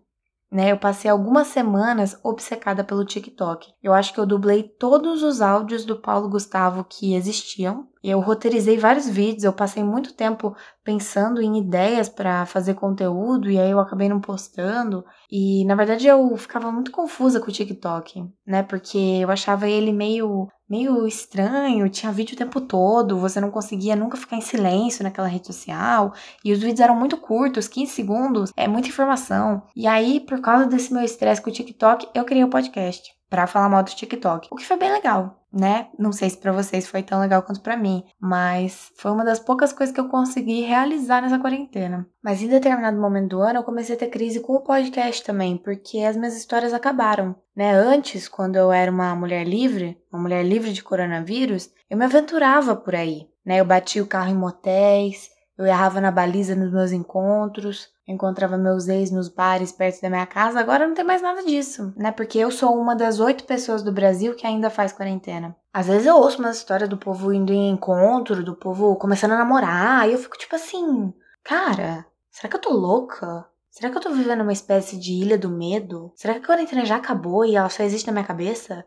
Né, 0.49 0.71
eu 0.71 0.79
passei 0.79 1.11
algumas 1.11 1.49
semanas 1.49 2.19
obcecada 2.23 2.85
pelo 2.85 3.05
TikTok. 3.05 3.69
Eu 3.83 3.93
acho 3.93 4.15
que 4.15 4.21
eu 4.21 4.25
dublei 4.25 4.63
todos 4.63 5.25
os 5.25 5.41
áudios 5.41 5.85
do 5.85 6.01
Paulo 6.01 6.29
Gustavo 6.29 6.85
que 6.85 7.15
existiam. 7.15 7.89
Eu 8.09 8.21
roteirizei 8.21 8.79
vários 8.79 9.09
vídeos, 9.09 9.43
eu 9.43 9.53
passei 9.53 9.83
muito 9.83 10.15
tempo 10.15 10.55
pensando 10.85 11.43
em 11.43 11.59
ideias 11.59 12.09
para 12.09 12.47
fazer 12.47 12.75
conteúdo 12.75 13.51
e 13.51 13.59
aí 13.59 13.73
eu 13.73 13.81
acabei 13.81 14.09
não 14.09 14.21
postando. 14.21 15.05
E 15.29 15.65
na 15.65 15.75
verdade 15.75 16.07
eu 16.07 16.37
ficava 16.37 16.71
muito 16.71 16.93
confusa 16.93 17.41
com 17.41 17.49
o 17.49 17.53
TikTok, 17.53 18.25
né? 18.47 18.63
Porque 18.63 18.97
eu 18.97 19.29
achava 19.29 19.67
ele 19.69 19.93
meio 19.93 20.47
meio 20.69 21.05
estranho, 21.05 21.89
tinha 21.89 22.13
vídeo 22.13 22.35
o 22.35 22.39
tempo 22.39 22.61
todo, 22.61 23.19
você 23.19 23.41
não 23.41 23.51
conseguia 23.51 23.97
nunca 23.97 24.17
ficar 24.17 24.37
em 24.37 24.41
silêncio 24.41 25.03
naquela 25.03 25.29
rede 25.29 25.47
social, 25.47 26.13
e 26.45 26.53
os 26.53 26.59
vídeos 26.59 26.81
eram 26.81 26.97
muito 26.97 27.17
curtos, 27.17 27.69
15 27.69 27.93
segundos, 27.93 28.53
é 28.57 28.67
muita 28.67 28.89
informação. 28.89 29.63
E 29.77 29.87
aí, 29.87 30.19
por 30.19 30.41
causa 30.41 30.67
desse 30.67 30.93
meu 30.93 31.05
estresse 31.05 31.41
com 31.41 31.51
o 31.51 31.53
TikTok, 31.53 32.09
eu 32.13 32.25
criei 32.25 32.43
o 32.43 32.49
um 32.49 32.51
podcast 32.51 33.15
para 33.31 33.47
falar 33.47 33.69
mal 33.69 33.85
do 33.85 33.91
TikTok, 33.91 34.49
o 34.51 34.57
que 34.57 34.67
foi 34.67 34.77
bem 34.77 34.91
legal 34.91 35.46
né? 35.57 35.89
Não 35.99 36.13
sei 36.13 36.29
se 36.29 36.37
para 36.37 36.53
vocês 36.53 36.87
foi 36.87 37.03
tão 37.03 37.21
legal 37.21 37.43
quanto 37.43 37.61
para 37.61 37.77
mim, 37.77 38.05
mas 38.21 38.93
foi 38.97 39.11
uma 39.11 39.25
das 39.25 39.41
poucas 39.41 39.73
coisas 39.73 39.95
que 39.95 40.01
eu 40.01 40.09
consegui 40.09 40.61
realizar 40.61 41.23
nessa 41.23 41.39
quarentena. 41.39 42.07
Mas 42.23 42.43
em 42.43 42.49
determinado 42.49 43.01
momento 43.01 43.31
do 43.31 43.41
ano 43.41 43.61
eu 43.61 43.65
comecei 43.65 43.97
a 43.97 43.99
ter 43.99 44.09
crise 44.09 44.41
com 44.41 44.55
o 44.55 44.61
podcast 44.61 45.25
também, 45.25 45.57
porque 45.57 46.01
as 46.01 46.17
minhas 46.17 46.37
histórias 46.37 46.75
acabaram, 46.75 47.35
né? 47.55 47.73
Antes, 47.73 48.29
quando 48.29 48.57
eu 48.57 48.71
era 48.71 48.91
uma 48.91 49.15
mulher 49.15 49.47
livre, 49.47 49.99
uma 50.13 50.21
mulher 50.21 50.45
livre 50.45 50.73
de 50.73 50.83
coronavírus, 50.83 51.71
eu 51.89 51.97
me 51.97 52.05
aventurava 52.05 52.77
por 52.77 52.95
aí, 52.95 53.29
né? 53.45 53.61
Eu 53.61 53.65
batia 53.65 54.03
o 54.03 54.07
carro 54.07 54.31
em 54.31 54.37
motéis, 54.37 55.31
eu 55.59 55.65
errava 55.65 56.01
na 56.01 56.11
baliza 56.11 56.55
nos 56.55 56.71
meus 56.71 56.93
encontros, 56.93 57.89
encontrava 58.07 58.59
meus 58.59 58.89
ex 58.89 59.11
nos 59.11 59.29
bares 59.29 59.73
perto 59.73 60.01
da 60.03 60.11
minha 60.11 60.27
casa, 60.27 60.61
agora 60.61 60.87
não 60.87 60.95
tem 60.95 61.05
mais 61.05 61.23
nada 61.23 61.43
disso, 61.45 61.93
né? 61.97 62.13
Porque 62.13 62.39
eu 62.39 62.51
sou 62.51 62.77
uma 62.77 62.95
das 62.95 63.21
oito 63.21 63.45
pessoas 63.45 63.83
do 63.83 63.91
Brasil 63.93 64.35
que 64.35 64.47
ainda 64.47 64.69
faz 64.69 64.93
quarentena. 64.93 65.57
Às 65.73 65.87
vezes 65.87 66.07
eu 66.07 66.17
ouço 66.17 66.39
uma 66.39 66.51
história 66.51 66.87
do 66.87 66.99
povo 66.99 67.33
indo 67.33 67.53
em 67.53 67.71
encontro, 67.71 68.45
do 68.45 68.55
povo 68.55 68.97
começando 68.97 69.33
a 69.33 69.39
namorar, 69.39 70.09
e 70.09 70.13
eu 70.13 70.19
fico 70.19 70.37
tipo 70.37 70.55
assim, 70.55 71.13
cara, 71.43 72.07
será 72.31 72.49
que 72.49 72.57
eu 72.57 72.61
tô 72.61 72.73
louca? 72.73 73.47
Será 73.71 73.91
que 73.91 73.99
eu 73.99 74.03
tô 74.03 74.11
vivendo 74.11 74.41
uma 74.41 74.55
espécie 74.55 74.99
de 74.99 75.13
ilha 75.13 75.37
do 75.37 75.51
medo? 75.51 76.11
Será 76.15 76.33
que 76.35 76.41
a 76.41 76.47
quarentena 76.47 76.87
já 76.87 76.97
acabou 76.97 77.45
e 77.45 77.57
ela 77.57 77.69
só 77.69 77.83
existe 77.83 78.07
na 78.07 78.13
minha 78.15 78.25
cabeça? 78.25 78.87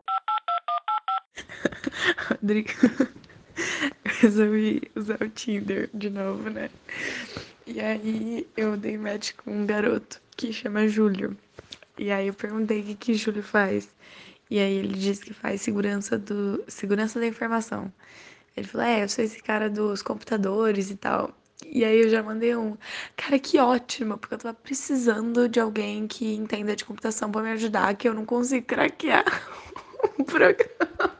Rodrigo, 2.30 2.70
eu 4.06 4.12
resolvi 4.22 4.82
usar 4.96 5.22
o 5.22 5.30
Tinder 5.30 5.90
de 5.94 6.10
novo, 6.10 6.50
né? 6.50 6.70
E 7.66 7.80
aí 7.80 8.48
eu 8.58 8.76
dei 8.78 8.98
match 8.98 9.34
com 9.34 9.52
um 9.52 9.66
garoto 9.66 10.22
que 10.36 10.52
chama 10.52 10.88
Júlio. 10.88 11.38
E 11.98 12.12
aí 12.12 12.28
eu 12.28 12.34
perguntei 12.34 12.82
o 12.82 12.84
que, 12.84 12.96
que 12.96 13.14
Júlio 13.14 13.44
faz. 13.44 13.90
E 14.50 14.60
aí 14.60 14.74
ele 14.74 14.98
disse 14.98 15.24
que 15.24 15.34
faz 15.34 15.62
segurança 15.62 16.18
do 16.18 16.64
segurança 16.68 17.20
da 17.20 17.28
informação. 17.28 17.92
Ele 18.56 18.68
falou: 18.68 18.88
"É, 18.88 19.04
eu 19.04 19.10
sou 19.10 19.24
esse 19.24 19.42
cara 19.44 19.70
dos 19.70 20.02
computadores 20.02 20.90
e 20.90 20.96
tal". 20.96 21.32
E 21.66 21.84
aí 21.84 22.02
eu 22.02 22.10
já 22.10 22.24
mandei 22.24 22.56
um, 22.56 22.78
cara, 23.16 23.38
que 23.38 23.60
ótimo, 23.60 24.18
porque 24.18 24.34
eu 24.36 24.40
tava 24.40 24.56
precisando 24.56 25.48
de 25.48 25.60
alguém 25.60 26.08
que 26.08 26.34
entenda 26.34 26.76
de 26.76 26.86
computação 26.86 27.32
para 27.32 27.44
me 27.44 27.52
ajudar, 27.52 27.96
que 27.96 28.08
eu 28.08 28.14
não 28.14 28.26
consigo 28.26 28.66
craquear 28.66 29.26
o 30.18 30.24
programa. 30.24 31.19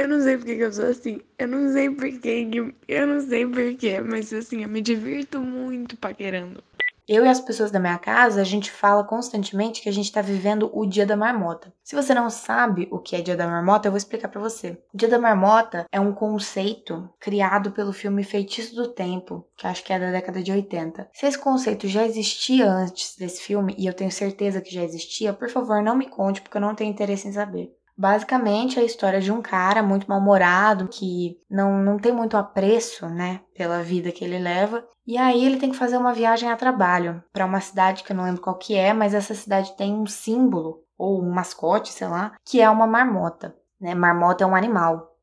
Eu 0.00 0.08
não 0.08 0.18
sei 0.18 0.38
porque 0.38 0.56
que 0.56 0.62
eu 0.62 0.72
sou 0.72 0.86
assim. 0.86 1.20
Eu 1.38 1.46
não 1.46 1.70
sei 1.74 1.90
porquê. 1.90 2.48
Eu 2.88 3.06
não 3.06 3.20
sei 3.20 3.46
porquê. 3.46 4.00
Mas 4.00 4.32
assim, 4.32 4.62
eu 4.62 4.68
me 4.68 4.80
divirto 4.80 5.38
muito 5.40 5.94
paquerando. 5.94 6.64
Eu 7.06 7.26
e 7.26 7.28
as 7.28 7.40
pessoas 7.40 7.70
da 7.70 7.78
minha 7.78 7.98
casa, 7.98 8.40
a 8.40 8.44
gente 8.44 8.70
fala 8.70 9.04
constantemente 9.04 9.82
que 9.82 9.88
a 9.90 9.92
gente 9.92 10.10
tá 10.10 10.22
vivendo 10.22 10.70
o 10.72 10.86
Dia 10.86 11.04
da 11.04 11.16
Marmota. 11.16 11.70
Se 11.82 11.94
você 11.94 12.14
não 12.14 12.30
sabe 12.30 12.88
o 12.90 12.98
que 12.98 13.14
é 13.14 13.20
Dia 13.20 13.36
da 13.36 13.46
Marmota, 13.46 13.88
eu 13.88 13.92
vou 13.92 13.98
explicar 13.98 14.28
para 14.28 14.40
você. 14.40 14.80
O 14.94 14.96
Dia 14.96 15.08
da 15.08 15.18
Marmota 15.18 15.84
é 15.92 16.00
um 16.00 16.14
conceito 16.14 17.10
criado 17.18 17.72
pelo 17.72 17.92
filme 17.92 18.22
Feitiço 18.24 18.74
do 18.74 18.88
Tempo, 18.88 19.44
que 19.56 19.66
acho 19.66 19.84
que 19.84 19.92
é 19.92 19.98
da 19.98 20.12
década 20.12 20.42
de 20.42 20.52
80. 20.52 21.10
Se 21.12 21.26
esse 21.26 21.38
conceito 21.38 21.88
já 21.88 22.06
existia 22.06 22.70
antes 22.70 23.16
desse 23.18 23.42
filme, 23.42 23.74
e 23.76 23.86
eu 23.86 23.92
tenho 23.92 24.12
certeza 24.12 24.62
que 24.62 24.72
já 24.72 24.84
existia, 24.84 25.32
por 25.34 25.50
favor, 25.50 25.82
não 25.82 25.96
me 25.96 26.08
conte, 26.08 26.40
porque 26.40 26.56
eu 26.56 26.62
não 26.62 26.76
tenho 26.76 26.92
interesse 26.92 27.28
em 27.28 27.32
saber. 27.32 27.74
Basicamente, 28.00 28.78
é 28.78 28.82
a 28.82 28.86
história 28.86 29.20
de 29.20 29.30
um 29.30 29.42
cara 29.42 29.82
muito 29.82 30.08
mal-humorado 30.08 30.88
que 30.88 31.38
não, 31.50 31.82
não 31.82 31.98
tem 31.98 32.10
muito 32.10 32.34
apreço, 32.34 33.06
né, 33.06 33.42
pela 33.54 33.82
vida 33.82 34.10
que 34.10 34.24
ele 34.24 34.38
leva. 34.38 34.82
E 35.06 35.18
aí 35.18 35.44
ele 35.44 35.58
tem 35.58 35.70
que 35.70 35.76
fazer 35.76 35.98
uma 35.98 36.14
viagem 36.14 36.50
a 36.50 36.56
trabalho 36.56 37.22
para 37.30 37.44
uma 37.44 37.60
cidade 37.60 38.02
que 38.02 38.10
eu 38.10 38.16
não 38.16 38.24
lembro 38.24 38.40
qual 38.40 38.56
que 38.56 38.74
é, 38.74 38.94
mas 38.94 39.12
essa 39.12 39.34
cidade 39.34 39.76
tem 39.76 39.92
um 39.92 40.06
símbolo 40.06 40.82
ou 40.96 41.22
um 41.22 41.30
mascote, 41.30 41.92
sei 41.92 42.08
lá, 42.08 42.32
que 42.42 42.58
é 42.58 42.70
uma 42.70 42.86
marmota, 42.86 43.54
né? 43.78 43.94
Marmota 43.94 44.44
é 44.44 44.46
um 44.46 44.56
animal, 44.56 45.14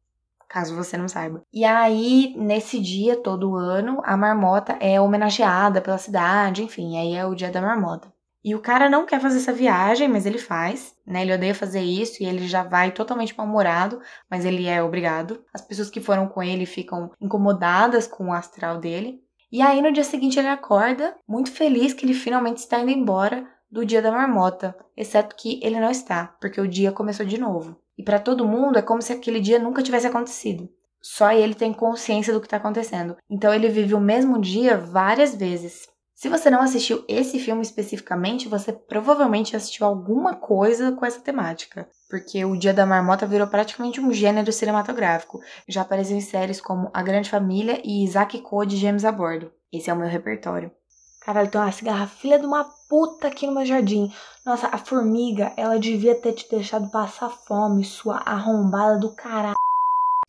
caso 0.47 0.75
você 0.75 0.95
não 0.97 1.07
saiba. 1.07 1.41
E 1.51 1.65
aí, 1.65 2.35
nesse 2.37 2.79
dia, 2.79 3.15
todo 3.15 3.55
ano, 3.55 4.03
a 4.05 4.15
marmota 4.15 4.73
é 4.79 5.01
homenageada 5.01 5.81
pela 5.81 5.97
cidade, 5.97 6.63
enfim, 6.63 6.95
aí 6.99 7.15
é 7.15 7.25
o 7.25 7.33
dia 7.33 7.49
da 7.49 7.59
marmota. 7.59 8.13
E 8.47 8.55
o 8.55 8.61
cara 8.61 8.89
não 8.89 9.05
quer 9.05 9.19
fazer 9.19 9.39
essa 9.39 9.51
viagem, 9.51 10.07
mas 10.07 10.25
ele 10.25 10.37
faz, 10.37 10.95
né? 11.05 11.21
Ele 11.21 11.33
odeia 11.33 11.53
fazer 11.53 11.81
isso 11.81 12.23
e 12.23 12.25
ele 12.25 12.47
já 12.47 12.63
vai 12.63 12.91
totalmente 12.91 13.37
mal-humorado, 13.37 13.99
mas 14.31 14.45
ele 14.45 14.67
é 14.67 14.81
obrigado. 14.81 15.43
As 15.53 15.59
pessoas 15.59 15.89
que 15.89 15.99
foram 15.99 16.29
com 16.29 16.41
ele 16.41 16.65
ficam 16.65 17.11
incomodadas 17.19 18.07
com 18.07 18.29
o 18.29 18.31
astral 18.31 18.79
dele. 18.79 19.21
E 19.51 19.61
aí 19.61 19.81
no 19.81 19.91
dia 19.91 20.05
seguinte 20.05 20.39
ele 20.39 20.47
acorda, 20.47 21.13
muito 21.27 21.51
feliz 21.51 21.93
que 21.93 22.05
ele 22.05 22.13
finalmente 22.13 22.59
está 22.59 22.79
indo 22.79 22.89
embora 22.89 23.45
do 23.69 23.85
dia 23.85 24.01
da 24.01 24.13
marmota, 24.13 24.73
exceto 24.95 25.35
que 25.35 25.59
ele 25.61 25.77
não 25.77 25.91
está, 25.91 26.33
porque 26.39 26.61
o 26.61 26.69
dia 26.69 26.93
começou 26.93 27.25
de 27.25 27.37
novo. 27.37 27.75
E 27.97 28.03
para 28.03 28.17
todo 28.17 28.47
mundo 28.47 28.79
é 28.79 28.81
como 28.81 29.01
se 29.01 29.11
aquele 29.11 29.41
dia 29.41 29.59
nunca 29.59 29.83
tivesse 29.83 30.07
acontecido. 30.07 30.69
Só 31.01 31.33
ele 31.33 31.53
tem 31.53 31.73
consciência 31.73 32.33
do 32.33 32.39
que 32.39 32.47
está 32.47 32.55
acontecendo. 32.55 33.17
Então 33.29 33.53
ele 33.53 33.67
vive 33.67 33.93
o 33.93 33.99
mesmo 33.99 34.39
dia 34.39 34.77
várias 34.77 35.35
vezes. 35.35 35.85
Se 36.17 36.29
você 36.29 36.49
não 36.49 36.61
assistiu 36.61 37.05
esse 37.07 37.37
filme 37.37 37.61
especificamente, 37.61 38.47
você 38.47 38.73
provavelmente 38.73 39.55
assistiu 39.55 39.85
alguma 39.85 40.33
coisa 40.33 40.91
com 40.91 41.05
essa 41.05 41.19
temática, 41.19 41.87
porque 42.09 42.43
o 42.43 42.57
Dia 42.57 42.73
da 42.73 42.87
Marmota 42.87 43.27
virou 43.27 43.45
praticamente 43.45 44.01
um 44.01 44.11
gênero 44.11 44.51
cinematográfico. 44.51 45.39
Já 45.67 45.83
apareceu 45.83 46.17
em 46.17 46.21
séries 46.21 46.59
como 46.59 46.89
A 46.91 47.03
Grande 47.03 47.29
Família 47.29 47.79
e 47.85 48.03
Isaac 48.03 48.41
Code 48.41 48.77
Gêmeos 48.77 49.05
a 49.05 49.11
Bordo. 49.11 49.51
Esse 49.71 49.91
é 49.91 49.93
o 49.93 49.95
meu 49.95 50.07
repertório. 50.07 50.71
Caralho, 51.21 51.51
tem 51.51 51.61
uma 51.61 51.71
cigarra 51.71 52.07
filha 52.07 52.39
de 52.39 52.47
uma 52.47 52.63
puta 52.89 53.27
aqui 53.27 53.45
no 53.45 53.53
meu 53.53 53.65
jardim. 53.65 54.11
Nossa, 54.43 54.69
a 54.71 54.77
formiga, 54.79 55.53
ela 55.55 55.77
devia 55.77 56.15
ter 56.15 56.33
te 56.33 56.49
deixado 56.49 56.89
passar 56.89 57.29
fome, 57.29 57.83
sua 57.83 58.17
arrombada 58.25 58.97
do 58.97 59.13
caralho. 59.13 59.66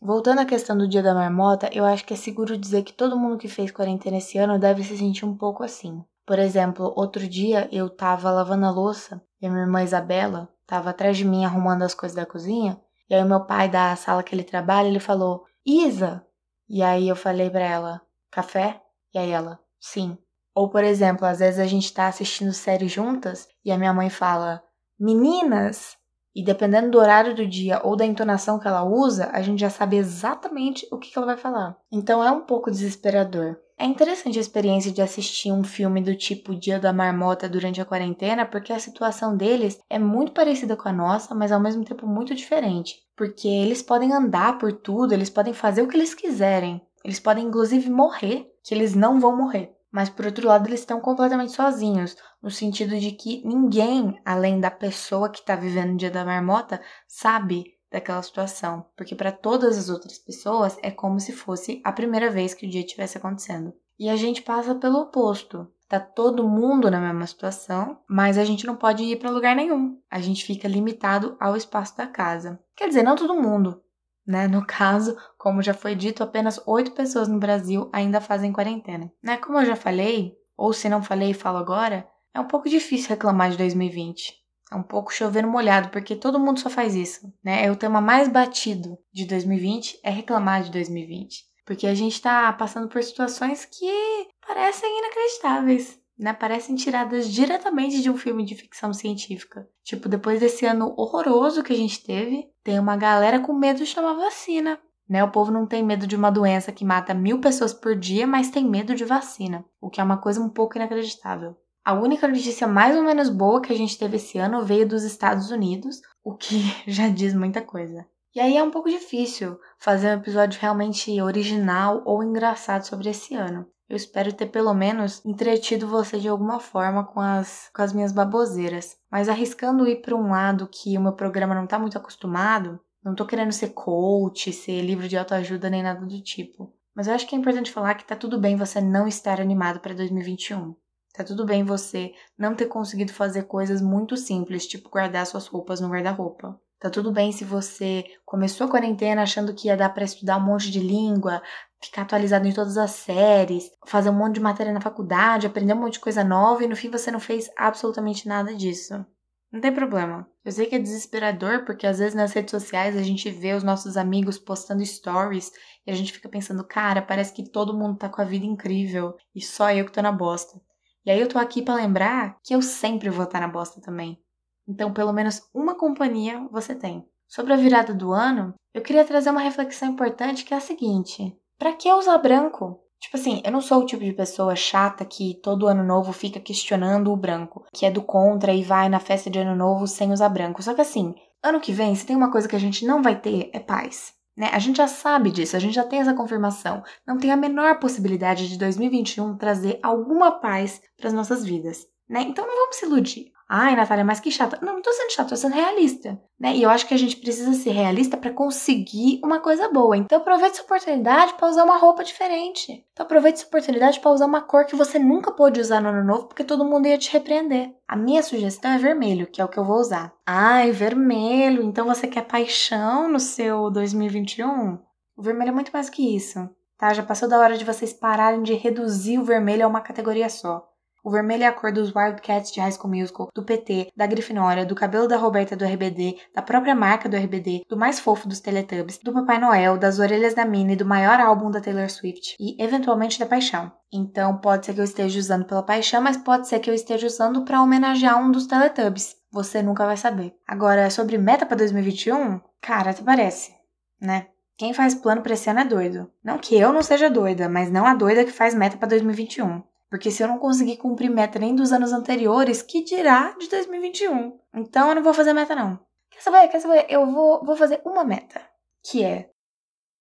Voltando 0.00 0.40
à 0.40 0.45
questão 0.45 0.78
do 0.78 0.87
dia 0.87 1.02
da 1.02 1.12
marmota, 1.12 1.69
eu 1.73 1.85
acho 1.85 2.05
que 2.05 2.14
é 2.14 2.17
seguro 2.17 2.57
dizer 2.57 2.85
que 2.85 2.93
todo 2.93 3.19
mundo 3.19 3.37
que 3.37 3.49
fez 3.49 3.73
quarentena 3.73 4.19
esse 4.19 4.38
ano 4.38 4.57
deve 4.57 4.85
se 4.85 4.97
sentir 4.97 5.25
um 5.25 5.37
pouco 5.37 5.64
assim. 5.64 6.05
Por 6.25 6.38
exemplo, 6.38 6.93
outro 6.97 7.26
dia 7.28 7.69
eu 7.73 7.90
tava 7.90 8.31
lavando 8.31 8.64
a 8.64 8.71
louça 8.71 9.21
e 9.43 9.47
a 9.47 9.50
minha 9.50 9.62
irmã 9.62 9.83
Isabela 9.83 10.49
tava 10.64 10.90
atrás 10.90 11.17
de 11.17 11.25
mim 11.25 11.45
arrumando 11.45 11.83
as 11.83 11.95
coisas 11.95 12.14
da 12.14 12.25
cozinha. 12.25 12.81
E 13.11 13.14
aí 13.14 13.23
o 13.23 13.26
meu 13.26 13.45
pai 13.45 13.69
da 13.69 13.97
sala 13.97 14.23
que 14.23 14.35
ele 14.37 14.45
trabalha, 14.45 14.87
ele 14.87 15.00
falou: 15.00 15.45
"Isa". 15.67 16.25
E 16.69 16.81
aí 16.81 17.09
eu 17.09 17.17
falei 17.17 17.50
para 17.50 17.64
ela: 17.64 18.00
"Café?". 18.31 18.81
E 19.12 19.19
aí 19.19 19.31
ela: 19.31 19.59
"Sim". 19.81 20.17
Ou 20.55 20.71
por 20.71 20.85
exemplo, 20.85 21.26
às 21.26 21.40
vezes 21.40 21.59
a 21.59 21.67
gente 21.67 21.93
tá 21.93 22.07
assistindo 22.07 22.52
série 22.52 22.87
juntas 22.87 23.49
e 23.64 23.73
a 23.73 23.76
minha 23.76 23.93
mãe 23.93 24.11
fala: 24.11 24.62
"Meninas, 24.97 25.98
e 26.38 26.42
dependendo 26.45 26.92
do 26.92 26.99
horário 26.99 27.35
do 27.35 27.45
dia 27.45 27.80
ou 27.83 27.97
da 27.97 28.07
entonação 28.07 28.61
que 28.61 28.68
ela 28.68 28.85
usa, 28.85 29.28
a 29.33 29.42
gente 29.42 29.59
já 29.59 29.68
sabe 29.68 29.97
exatamente 29.97 30.87
o 30.88 30.97
que 30.97 31.11
ela 31.16 31.26
vai 31.26 31.37
falar. 31.37 31.76
Então 31.90 32.23
é 32.23 32.30
um 32.30 32.42
pouco 32.42 32.71
desesperador. 32.71 33.57
É 33.76 33.85
interessante 33.85 34.38
a 34.38 34.40
experiência 34.40 34.92
de 34.92 35.02
assistir 35.02 35.50
um 35.50 35.64
filme 35.64 36.00
do 36.00 36.14
tipo 36.14 36.54
Dia 36.54 36.78
da 36.78 36.92
Marmota 36.92 37.49
durante 37.49 37.80
a 37.80 37.85
quarentena, 37.85 38.47
porque 38.47 38.73
a 38.73 38.78
situação 38.78 39.37
deles 39.37 39.80
é 39.90 39.99
muito 39.99 40.30
parecida 40.30 40.76
com 40.76 40.88
a 40.88 40.92
nossa, 40.92 41.35
mas 41.35 41.50
ao 41.50 41.59
mesmo 41.59 41.85
tempo 41.85 42.07
muito 42.07 42.37
diferente. 42.37 43.00
Porque 43.16 43.49
eles 43.49 43.83
podem 43.83 44.12
andar 44.12 44.59
por 44.59 44.73
tudo, 44.73 45.12
eles 45.12 45.28
podem 45.28 45.52
fazer 45.52 45.83
o 45.83 45.88
que 45.88 45.97
eles 45.97 46.14
quiserem. 46.14 46.80
Eles 47.04 47.18
podem 47.18 47.47
inclusive 47.47 47.90
morrer, 47.90 48.49
que 48.62 48.73
eles 48.73 48.95
não 48.95 49.18
vão 49.18 49.37
morrer. 49.37 49.75
Mas 49.90 50.09
por 50.09 50.26
outro 50.26 50.47
lado, 50.47 50.68
eles 50.68 50.80
estão 50.80 51.00
completamente 51.00 51.52
sozinhos, 51.52 52.16
no 52.42 52.50
sentido 52.50 52.99
de 52.99 53.12
que 53.12 53.42
ninguém, 53.47 54.21
além 54.25 54.61
da 54.61 54.71
pessoa 54.71 55.30
que 55.30 55.40
está 55.40 55.57
vivendo 55.57 55.95
o 55.95 55.97
dia 55.97 56.11
da 56.11 56.25
marmota, 56.25 56.80
sabe 57.07 57.78
daquela 57.90 58.23
situação, 58.23 58.85
porque 58.97 59.14
para 59.14 59.33
todas 59.33 59.78
as 59.78 59.88
outras 59.88 60.18
pessoas 60.18 60.76
é 60.83 60.90
como 60.90 61.18
se 61.18 61.33
fosse 61.33 61.80
a 61.85 61.92
primeira 61.92 62.30
vez 62.30 62.52
que 62.52 62.66
o 62.66 62.71
dia 62.71 62.83
estivesse 62.83 63.16
acontecendo. 63.16 63.73
E 63.99 64.09
a 64.09 64.16
gente 64.16 64.42
passa 64.42 64.75
pelo 64.75 65.00
oposto. 65.00 65.66
Tá 65.88 65.99
todo 65.99 66.47
mundo 66.47 66.90
na 66.90 67.00
mesma 67.00 67.26
situação, 67.26 67.99
mas 68.07 68.37
a 68.37 68.45
gente 68.45 68.66
não 68.66 68.76
pode 68.76 69.02
ir 69.02 69.18
para 69.18 69.30
lugar 69.30 69.57
nenhum. 69.57 69.99
A 70.11 70.21
gente 70.21 70.45
fica 70.45 70.68
limitado 70.68 71.35
ao 71.40 71.57
espaço 71.57 71.97
da 71.97 72.07
casa. 72.07 72.61
Quer 72.76 72.88
dizer, 72.88 73.02
não 73.02 73.16
todo 73.16 73.40
mundo, 73.40 73.83
né? 74.28 74.47
No 74.47 74.64
caso, 74.66 75.16
como 75.38 75.62
já 75.62 75.73
foi 75.73 75.94
dito, 75.94 76.23
apenas 76.23 76.61
oito 76.66 76.92
pessoas 76.92 77.28
no 77.28 77.38
Brasil 77.38 77.88
ainda 77.90 78.20
fazem 78.20 78.52
quarentena. 78.52 79.11
Né? 79.23 79.38
Como 79.38 79.58
eu 79.58 79.64
já 79.64 79.75
falei, 79.75 80.37
ou 80.54 80.75
se 80.75 80.87
não 80.87 81.02
falei, 81.02 81.32
falo 81.32 81.56
agora, 81.56 82.06
é 82.35 82.38
um 82.38 82.47
pouco 82.47 82.68
difícil 82.68 83.08
reclamar 83.08 83.50
de 83.50 83.56
2020. 83.56 84.37
É 84.70 84.76
um 84.76 84.82
pouco 84.82 85.14
chover 85.14 85.47
molhado, 85.47 85.88
porque 85.88 86.14
todo 86.14 86.38
mundo 86.38 86.61
só 86.61 86.68
faz 86.68 86.94
isso, 86.94 87.32
né? 87.42 87.64
É 87.64 87.70
o 87.70 87.76
tema 87.76 88.02
mais 88.02 88.28
batido 88.28 88.99
de 89.11 89.25
2020 89.25 89.99
é 90.04 90.11
reclamar 90.11 90.62
de 90.62 90.70
2020. 90.70 91.47
Porque 91.64 91.87
a 91.87 91.94
gente 91.94 92.20
tá 92.20 92.52
passando 92.52 92.87
por 92.87 93.02
situações 93.02 93.64
que 93.64 94.28
parecem 94.47 94.99
inacreditáveis 94.99 95.99
né, 96.18 96.32
parecem 96.32 96.75
tiradas 96.75 97.30
diretamente 97.30 98.02
de 98.02 98.10
um 98.10 98.16
filme 98.16 98.44
de 98.44 98.54
ficção 98.54 98.92
científica. 98.92 99.68
Tipo, 99.84 100.08
depois 100.08 100.40
desse 100.40 100.66
ano 100.66 100.92
horroroso 100.96 101.62
que 101.62 101.72
a 101.72 101.76
gente 101.76 102.02
teve, 102.02 102.50
tem 102.64 102.78
uma 102.78 102.96
galera 102.96 103.38
com 103.38 103.52
medo 103.52 103.84
de 103.84 103.94
tomar 103.94 104.14
vacina. 104.14 104.78
Né, 105.08 105.25
o 105.25 105.30
povo 105.30 105.50
não 105.50 105.66
tem 105.66 105.82
medo 105.82 106.06
de 106.06 106.16
uma 106.16 106.30
doença 106.30 106.72
que 106.72 106.84
mata 106.84 107.14
mil 107.14 107.40
pessoas 107.40 107.72
por 107.72 107.96
dia, 107.96 108.26
mas 108.26 108.50
tem 108.50 108.68
medo 108.68 108.94
de 108.94 109.06
vacina, 109.06 109.64
o 109.80 109.88
que 109.88 110.00
é 110.00 110.04
uma 110.04 110.18
coisa 110.18 110.40
um 110.40 110.50
pouco 110.50 110.76
inacreditável. 110.76 111.56
A 111.82 111.94
única 111.94 112.28
notícia 112.28 112.66
mais 112.66 112.94
ou 112.94 113.02
menos 113.02 113.30
boa 113.30 113.62
que 113.62 113.72
a 113.72 113.76
gente 113.76 113.96
teve 113.96 114.16
esse 114.16 114.37
ano 114.37 114.62
veio 114.62 114.87
dos 114.87 115.04
Estados 115.04 115.50
Unidos, 115.50 116.02
o 116.22 116.34
que 116.34 116.58
já 116.87 117.08
diz 117.08 117.32
muita 117.32 117.62
coisa. 117.62 118.04
E 118.34 118.40
aí 118.40 118.56
é 118.56 118.62
um 118.62 118.70
pouco 118.70 118.90
difícil 118.90 119.58
fazer 119.78 120.08
um 120.08 120.20
episódio 120.20 120.60
realmente 120.60 121.18
original 121.22 122.02
ou 122.04 122.22
engraçado 122.22 122.82
sobre 122.84 123.08
esse 123.08 123.34
ano. 123.34 123.66
Eu 123.88 123.97
espero 123.97 124.33
ter 124.33 124.47
pelo 124.47 124.75
menos 124.75 125.25
entretido 125.25 125.88
você 125.88 126.18
de 126.18 126.28
alguma 126.28 126.61
forma 126.61 127.04
com 127.04 127.21
as, 127.21 127.71
com 127.75 127.80
as 127.80 127.92
minhas 127.92 128.12
baboseiras. 128.12 128.99
Mas 129.11 129.28
arriscando 129.28 129.88
ir 129.88 130.02
para 130.02 130.14
um 130.14 130.30
lado 130.30 130.68
que 130.71 130.97
o 130.99 131.00
meu 131.00 131.14
programa 131.14 131.54
não 131.54 131.64
está 131.64 131.78
muito 131.78 131.97
acostumado, 131.97 132.78
não 133.02 133.14
tô 133.14 133.25
querendo 133.25 133.52
ser 133.52 133.71
coach, 133.71 134.52
ser 134.52 134.83
livro 134.83 135.09
de 135.09 135.16
autoajuda 135.16 135.71
nem 135.71 135.83
nada 135.83 136.04
do 136.04 136.23
tipo. 136.23 136.75
Mas 136.95 137.07
eu 137.07 137.14
acho 137.14 137.26
que 137.26 137.35
é 137.35 137.38
importante 137.38 137.73
falar 137.73 137.95
que 137.95 138.04
tá 138.04 138.14
tudo 138.14 138.38
bem 138.38 138.57
você 138.57 138.80
não 138.80 139.09
estar 139.09 139.40
animado 139.40 139.80
para 139.80 139.95
2021. 139.95 140.75
Tá 141.14 141.25
tudo 141.25 141.47
bem 141.47 141.64
você 141.64 142.12
não 142.37 142.54
ter 142.54 142.66
conseguido 142.66 143.12
fazer 143.12 143.45
coisas 143.45 143.80
muito 143.80 144.16
simples, 144.16 144.66
tipo 144.66 144.90
guardar 144.90 145.26
suas 145.26 145.47
roupas 145.47 145.80
no 145.80 145.88
guarda-roupa. 145.88 146.61
Tá 146.78 146.88
tudo 146.88 147.11
bem 147.11 147.33
se 147.33 147.45
você 147.45 148.04
começou 148.25 148.66
a 148.66 148.71
quarentena 148.71 149.23
achando 149.23 149.52
que 149.52 149.66
ia 149.66 149.76
dar 149.76 149.88
para 149.88 150.04
estudar 150.04 150.37
um 150.37 150.45
monte 150.45 150.71
de 150.71 150.78
língua, 150.78 151.42
ficar 151.80 152.02
atualizado 152.02 152.47
em 152.47 152.52
todas 152.52 152.76
as 152.76 152.90
séries, 152.92 153.70
fazer 153.87 154.11
um 154.11 154.14
monte 154.14 154.35
de 154.35 154.40
matéria 154.40 154.73
na 154.73 154.80
faculdade, 154.80 155.47
aprender 155.47 155.75
um 155.75 155.80
monte 155.80 155.94
de 155.94 156.00
coisa 156.00 156.25
nova 156.25 156.64
e 156.64 156.68
no 156.68 156.76
fim 156.76 156.90
você 156.90 157.11
não 157.11 157.20
fez 157.20 157.50
absolutamente 157.56 158.26
nada 158.26 158.54
disso. 158.54 159.04
Não 159.50 159.61
tem 159.61 159.73
problema. 159.73 160.28
Eu 160.44 160.52
sei 160.52 160.66
que 160.66 160.75
é 160.75 160.78
desesperador 160.78 161.64
porque 161.64 161.87
às 161.87 161.99
vezes 161.99 162.14
nas 162.14 162.32
redes 162.32 162.50
sociais 162.50 162.97
a 162.97 163.02
gente 163.02 163.30
vê 163.30 163.54
os 163.54 163.62
nossos 163.62 163.97
amigos 163.97 164.38
postando 164.38 164.85
stories 164.85 165.50
e 165.87 165.90
a 165.90 165.94
gente 165.94 166.12
fica 166.12 166.28
pensando, 166.28 166.62
cara, 166.62 167.00
parece 167.00 167.32
que 167.32 167.49
todo 167.49 167.76
mundo 167.76 167.97
tá 167.97 168.08
com 168.08 168.20
a 168.20 168.25
vida 168.25 168.44
incrível 168.44 169.16
e 169.35 169.40
só 169.40 169.73
eu 169.73 169.87
que 169.87 169.92
tô 169.92 170.02
na 170.02 170.12
bosta. 170.12 170.61
E 171.06 171.11
aí 171.11 171.18
eu 171.18 171.28
tô 171.28 171.38
aqui 171.38 171.62
para 171.62 171.76
lembrar 171.76 172.37
que 172.44 172.54
eu 172.54 172.61
sempre 172.61 173.08
vou 173.08 173.25
estar 173.25 173.40
na 173.40 173.49
bosta 173.49 173.80
também. 173.80 174.20
Então, 174.66 174.92
pelo 174.92 175.14
menos 175.14 175.40
uma 175.54 175.75
companhia 175.75 176.47
você 176.50 176.75
tem. 176.75 177.08
Sobre 177.26 177.54
a 177.54 177.56
virada 177.56 177.94
do 177.94 178.12
ano, 178.12 178.54
eu 178.75 178.82
queria 178.82 179.04
trazer 179.04 179.30
uma 179.30 179.40
reflexão 179.40 179.88
importante 179.88 180.44
que 180.44 180.52
é 180.52 180.58
a 180.58 180.61
seguinte: 180.61 181.35
para 181.58 181.72
que 181.72 181.92
usar 181.92 182.18
branco? 182.18 182.80
Tipo 183.00 183.16
assim, 183.16 183.40
eu 183.44 183.52
não 183.52 183.60
sou 183.60 183.82
o 183.82 183.86
tipo 183.86 184.04
de 184.04 184.12
pessoa 184.12 184.56
chata 184.56 185.04
que 185.04 185.38
todo 185.42 185.68
ano 185.68 185.84
novo 185.84 186.12
fica 186.12 186.40
questionando 186.40 187.12
o 187.12 187.16
branco, 187.16 187.64
que 187.72 187.86
é 187.86 187.90
do 187.90 188.02
contra 188.02 188.52
e 188.52 188.62
vai 188.62 188.88
na 188.88 188.98
festa 188.98 189.30
de 189.30 189.38
ano 189.38 189.54
novo 189.54 189.86
sem 189.86 190.12
usar 190.12 190.28
branco. 190.28 190.62
Só 190.62 190.74
que 190.74 190.80
assim, 190.80 191.14
ano 191.42 191.60
que 191.60 191.72
vem, 191.72 191.94
se 191.94 192.06
tem 192.06 192.16
uma 192.16 192.30
coisa 192.30 192.48
que 192.48 192.56
a 192.56 192.60
gente 192.60 192.84
não 192.84 193.02
vai 193.02 193.20
ter, 193.20 193.50
é 193.52 193.60
paz. 193.60 194.14
Né? 194.36 194.50
A 194.52 194.58
gente 194.58 194.76
já 194.76 194.86
sabe 194.86 195.30
disso, 195.30 195.56
a 195.56 195.58
gente 195.58 195.74
já 195.74 195.84
tem 195.84 196.00
essa 196.00 196.14
confirmação. 196.14 196.82
Não 197.06 197.18
tem 197.18 197.30
a 197.30 197.36
menor 197.36 197.78
possibilidade 197.80 198.48
de 198.48 198.56
2021 198.56 199.36
trazer 199.36 199.78
alguma 199.82 200.40
paz 200.40 200.80
para 200.96 201.08
as 201.08 201.12
nossas 201.12 201.44
vidas. 201.44 201.86
Né? 202.08 202.22
Então 202.22 202.46
não 202.46 202.54
vamos 202.54 202.76
se 202.76 202.86
iludir. 202.86 203.32
Ai, 203.50 203.75
Natália, 203.75 204.05
mas 204.05 204.21
que 204.21 204.31
chata. 204.31 204.59
Não, 204.61 204.75
não 204.75 204.83
tô 204.83 204.93
sendo 204.93 205.11
chata, 205.11 205.31
tô 205.31 205.37
sendo 205.37 205.55
realista. 205.55 206.21
Né? 206.38 206.55
E 206.57 206.62
eu 206.62 206.69
acho 206.69 206.87
que 206.87 206.93
a 206.93 206.99
gente 206.99 207.17
precisa 207.17 207.55
ser 207.55 207.71
realista 207.71 208.17
para 208.17 208.31
conseguir 208.31 209.21
uma 209.25 209.40
coisa 209.40 209.71
boa. 209.71 209.97
Então 209.97 210.19
aproveite 210.19 210.57
essa 210.57 210.62
oportunidade 210.62 211.33
para 211.33 211.49
usar 211.49 211.64
uma 211.64 211.78
roupa 211.78 212.05
diferente. 212.05 212.85
Então 212.93 213.07
aproveite 213.07 213.38
essa 213.38 213.47
oportunidade 213.47 214.00
para 214.00 214.11
usar 214.11 214.26
uma 214.26 214.43
cor 214.43 214.67
que 214.67 214.76
você 214.76 214.99
nunca 214.99 215.33
pôde 215.33 215.61
usar 215.61 215.81
no 215.81 215.88
ano 215.88 216.05
novo 216.05 216.26
porque 216.26 216.45
todo 216.45 216.64
mundo 216.64 216.87
ia 216.87 216.99
te 216.99 217.11
repreender. 217.11 217.73
A 217.88 217.97
minha 217.97 218.23
sugestão 218.23 218.73
é 218.73 218.78
vermelho, 218.78 219.26
que 219.26 219.40
é 219.40 219.45
o 219.45 219.49
que 219.49 219.59
eu 219.59 219.64
vou 219.64 219.78
usar. 219.78 220.12
Ai, 220.26 220.71
vermelho. 220.71 221.62
Então 221.62 221.87
você 221.87 222.07
quer 222.07 222.26
paixão 222.26 223.09
no 223.09 223.19
seu 223.19 223.71
2021? 223.71 224.78
O 225.17 225.23
vermelho 225.23 225.49
é 225.49 225.55
muito 225.55 225.73
mais 225.73 225.88
que 225.88 226.14
isso. 226.14 226.38
Tá? 226.76 226.93
Já 226.93 227.02
passou 227.02 227.28
da 227.28 227.38
hora 227.38 227.57
de 227.57 227.64
vocês 227.64 227.93
pararem 227.93 228.43
de 228.43 228.55
reduzir 228.55 229.19
o 229.19 229.25
vermelho 229.25 229.64
a 229.64 229.69
uma 229.69 229.81
categoria 229.81 230.28
só. 230.28 230.67
O 231.08 231.10
vermelho 231.10 231.44
é 231.44 231.46
a 231.46 231.52
cor 231.54 231.72
dos 231.72 231.90
Wildcats 231.96 232.52
de 232.52 232.60
High 232.60 232.72
School 232.72 232.94
Musical, 232.94 233.30
do 233.34 233.42
PT, 233.42 233.90
da 233.96 234.06
Grifinória, 234.06 234.66
do 234.66 234.74
cabelo 234.74 235.08
da 235.08 235.16
Roberta 235.16 235.56
do 235.56 235.64
RBD, 235.64 236.18
da 236.34 236.42
própria 236.42 236.74
marca 236.74 237.08
do 237.08 237.16
RBD, 237.16 237.62
do 237.66 237.78
mais 237.78 237.98
fofo 237.98 238.28
dos 238.28 238.40
Teletubbies, 238.40 238.98
do 239.02 239.10
Papai 239.10 239.38
Noel, 239.38 239.78
das 239.78 239.98
orelhas 239.98 240.34
da 240.34 240.44
Minnie, 240.44 240.76
do 240.76 240.84
maior 240.84 241.18
álbum 241.18 241.50
da 241.50 241.62
Taylor 241.62 241.88
Swift 241.88 242.36
e, 242.38 242.62
eventualmente, 242.62 243.18
da 243.18 243.24
Paixão. 243.24 243.72
Então, 243.90 244.36
pode 244.36 244.66
ser 244.66 244.74
que 244.74 244.80
eu 244.80 244.84
esteja 244.84 245.18
usando 245.18 245.46
pela 245.46 245.62
paixão, 245.62 246.02
mas 246.02 246.18
pode 246.18 246.46
ser 246.46 246.58
que 246.58 246.68
eu 246.68 246.74
esteja 246.74 247.06
usando 247.06 247.42
para 247.42 247.62
homenagear 247.62 248.22
um 248.22 248.30
dos 248.30 248.46
Teletubbies. 248.46 249.16
Você 249.32 249.62
nunca 249.62 249.86
vai 249.86 249.96
saber. 249.96 250.34
Agora, 250.46 250.90
sobre 250.90 251.16
meta 251.16 251.46
para 251.46 251.56
2021, 251.56 252.38
cara, 252.60 252.90
até 252.90 253.02
parece, 253.02 253.54
né? 253.98 254.26
Quem 254.58 254.74
faz 254.74 254.94
plano 254.94 255.22
pra 255.22 255.32
esse 255.32 255.48
ano 255.48 255.60
é 255.60 255.64
doido. 255.64 256.10
Não 256.22 256.36
que 256.36 256.58
eu 256.58 256.72
não 256.72 256.82
seja 256.82 257.08
doida, 257.08 257.48
mas 257.48 257.70
não 257.70 257.86
a 257.86 257.94
doida 257.94 258.24
que 258.24 258.32
faz 258.32 258.54
meta 258.54 258.76
para 258.76 258.88
2021. 258.88 259.62
Porque 259.90 260.11
se 260.11 260.23
eu 260.23 260.28
não 260.28 260.38
conseguir 260.38 260.76
cumprir 260.76 261.11
meta 261.11 261.38
nem 261.38 261.54
dos 261.54 261.73
anos 261.73 261.92
anteriores, 261.92 262.62
que 262.62 262.85
dirá 262.85 263.35
de 263.38 263.49
2021? 263.49 264.38
Então 264.54 264.88
eu 264.90 264.95
não 264.95 265.02
vou 265.02 265.14
fazer 265.14 265.32
meta, 265.32 265.54
não. 265.54 265.78
Quer 266.10 266.21
saber? 266.21 266.49
Quer 266.49 266.60
saber? 266.60 266.86
Eu 266.89 267.10
vou, 267.10 267.45
vou 267.45 267.56
fazer 267.56 267.80
uma 267.84 268.04
meta, 268.04 268.41
que 268.84 269.02
é 269.02 269.30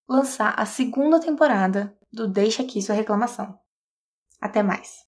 lançar 0.07 0.53
a 0.57 0.65
segunda 0.65 1.19
temporada 1.19 1.97
do 2.11 2.27
Deixa 2.27 2.63
Aqui 2.63 2.81
Sua 2.81 2.95
Reclamação. 2.95 3.57
Até 4.41 4.61
mais. 4.61 5.06